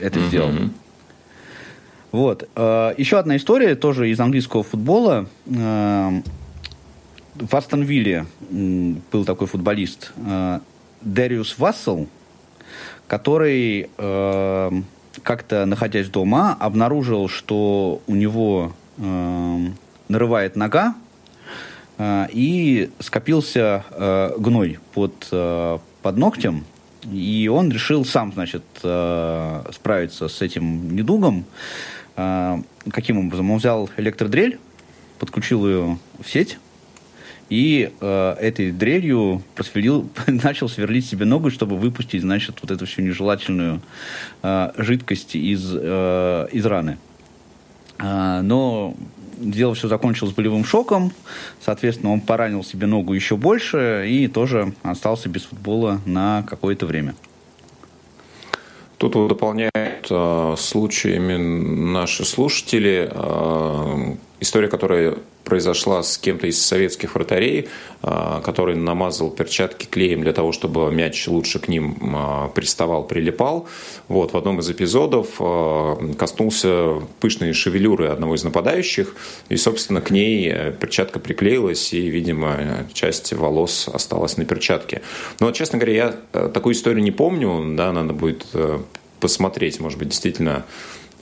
[0.00, 0.28] это mm-hmm.
[0.28, 0.52] сделал.
[2.12, 2.48] Вот.
[2.54, 5.26] Э, еще одна история, тоже из английского футбола.
[5.46, 6.22] Э,
[7.38, 10.60] в Астон Вилле был такой футболист э,
[11.02, 12.08] Дэриус Вассел,
[13.06, 14.70] который э,
[15.22, 19.66] как-то, находясь дома, обнаружил, что у него э,
[20.08, 20.94] нарывает нога,
[21.98, 26.64] э, и скопился э, гной под, под ногтем,
[27.12, 31.44] и он решил сам, значит, справиться с этим недугом.
[32.16, 33.50] Каким образом?
[33.52, 34.58] Он взял электродрель,
[35.20, 36.58] подключил ее в сеть,
[37.48, 43.02] и э, этой дрелью просверлил, начал сверлить себе ногу, чтобы выпустить, значит, вот эту всю
[43.02, 43.80] нежелательную
[44.42, 46.98] э, жидкость из, э, из раны.
[47.98, 48.94] Э, но
[49.38, 51.12] дело все закончилось болевым шоком,
[51.64, 57.14] соответственно, он поранил себе ногу еще больше и тоже остался без футбола на какое-то время.
[58.98, 63.10] Тут вот дополняют э, случаями наши слушатели.
[63.12, 64.16] Э,
[64.46, 67.68] история, которая произошла с кем-то из советских вратарей,
[68.02, 73.68] а, который намазал перчатки клеем для того, чтобы мяч лучше к ним а, приставал, прилипал.
[74.08, 79.14] Вот, в одном из эпизодов а, коснулся пышной шевелюры одного из нападающих,
[79.48, 85.02] и, собственно, к ней э, перчатка приклеилась, и, видимо, часть волос осталась на перчатке.
[85.40, 88.78] Но, честно говоря, я э, такую историю не помню, да, надо будет э,
[89.20, 90.64] посмотреть, может быть, действительно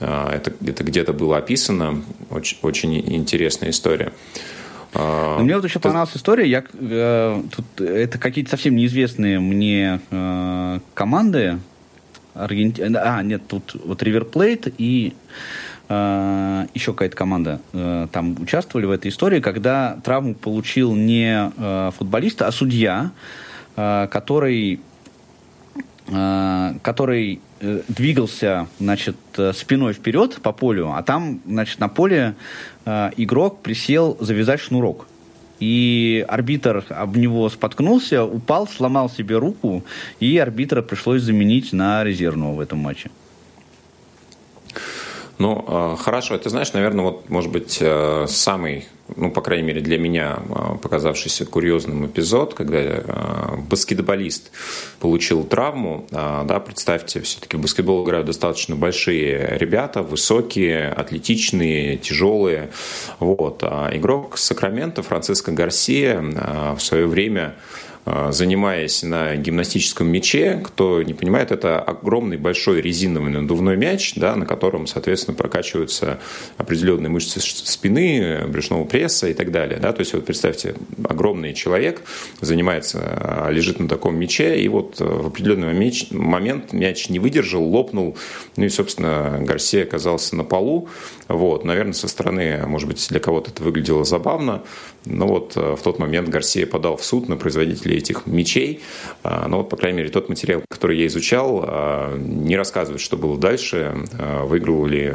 [0.00, 2.02] это, это где-то было описано.
[2.30, 4.12] Очень, очень интересная история.
[4.94, 6.48] А, Но мне вот еще понравилась история.
[6.48, 11.58] Я, э, тут, это какие-то совсем неизвестные мне э, команды.
[12.34, 12.80] Аргенти...
[12.82, 15.14] А, нет, тут вот River Plate и
[15.88, 21.90] э, еще какая-то команда э, там участвовали в этой истории, когда травму получил не э,
[21.96, 23.10] футболист, а судья,
[23.76, 24.80] э, который
[26.06, 27.40] который
[27.88, 29.16] двигался, значит,
[29.54, 32.34] спиной вперед по полю, а там, значит, на поле
[32.84, 35.06] игрок присел завязать шнурок
[35.60, 39.84] и арбитр об него споткнулся, упал, сломал себе руку,
[40.20, 43.10] и арбитра пришлось заменить на резервного в этом матче.
[45.38, 46.38] Ну, а, хорошо.
[46.38, 50.76] Ты знаешь, наверное, вот, может быть, э, самый ну, по крайней мере, для меня а,
[50.76, 54.50] показавшийся курьезным эпизод, когда а, баскетболист
[54.98, 56.06] получил травму.
[56.10, 62.70] Да, представьте, все-таки в баскетбол играют достаточно большие ребята, высокие, атлетичные, тяжелые.
[63.20, 63.62] Вот.
[63.62, 66.22] А игрок Сакрамента Франциско Гарсия
[66.74, 70.60] в свое время а, занимаясь на гимнастическом мяче.
[70.62, 76.18] Кто не понимает, это огромный большой резиновый надувной мяч, да, на котором, соответственно, прокачиваются
[76.58, 79.78] определенные мышцы спины, брюшного пресса и так далее.
[79.78, 79.92] Да?
[79.92, 80.74] То есть вот представьте,
[81.08, 82.02] огромный человек
[82.40, 85.72] занимается, а, лежит на таком мяче, и вот в определенный
[86.10, 88.16] момент мяч не выдержал, лопнул,
[88.56, 90.88] ну и, собственно, Гарсия оказался на полу.
[91.28, 94.62] Вот, наверное, со стороны, может быть, для кого-то это выглядело забавно,
[95.04, 98.82] но вот э, в тот момент Гарсия подал в суд на производителей этих мечей.
[99.22, 103.16] А, но вот, по крайней мере, тот материал, который я изучал, а, не рассказывает, что
[103.16, 103.94] было дальше,
[104.44, 105.12] выиграл ли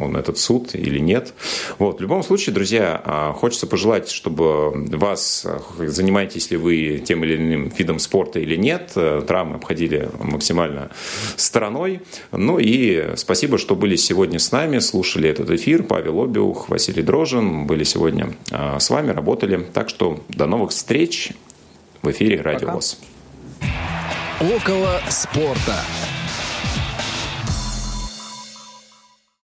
[0.00, 1.34] он этот суд или нет.
[1.78, 5.46] Вот, в любом случае, друзья, хочется пожелать, чтобы вас,
[5.78, 10.90] занимаетесь ли вы тем или иным видом спорта или нет, э, травмы обходили максимально
[11.36, 12.00] стороной.
[12.32, 15.82] Ну и спасибо, что были сегодня с нами, слушали этот эфир.
[15.82, 19.66] Павел Обиух, Василий Дрожин были сегодня с вами, работали.
[19.72, 21.32] Так что до новых встреч
[22.02, 22.98] в эфире Радио ВОЗ.
[24.40, 25.76] Около спорта.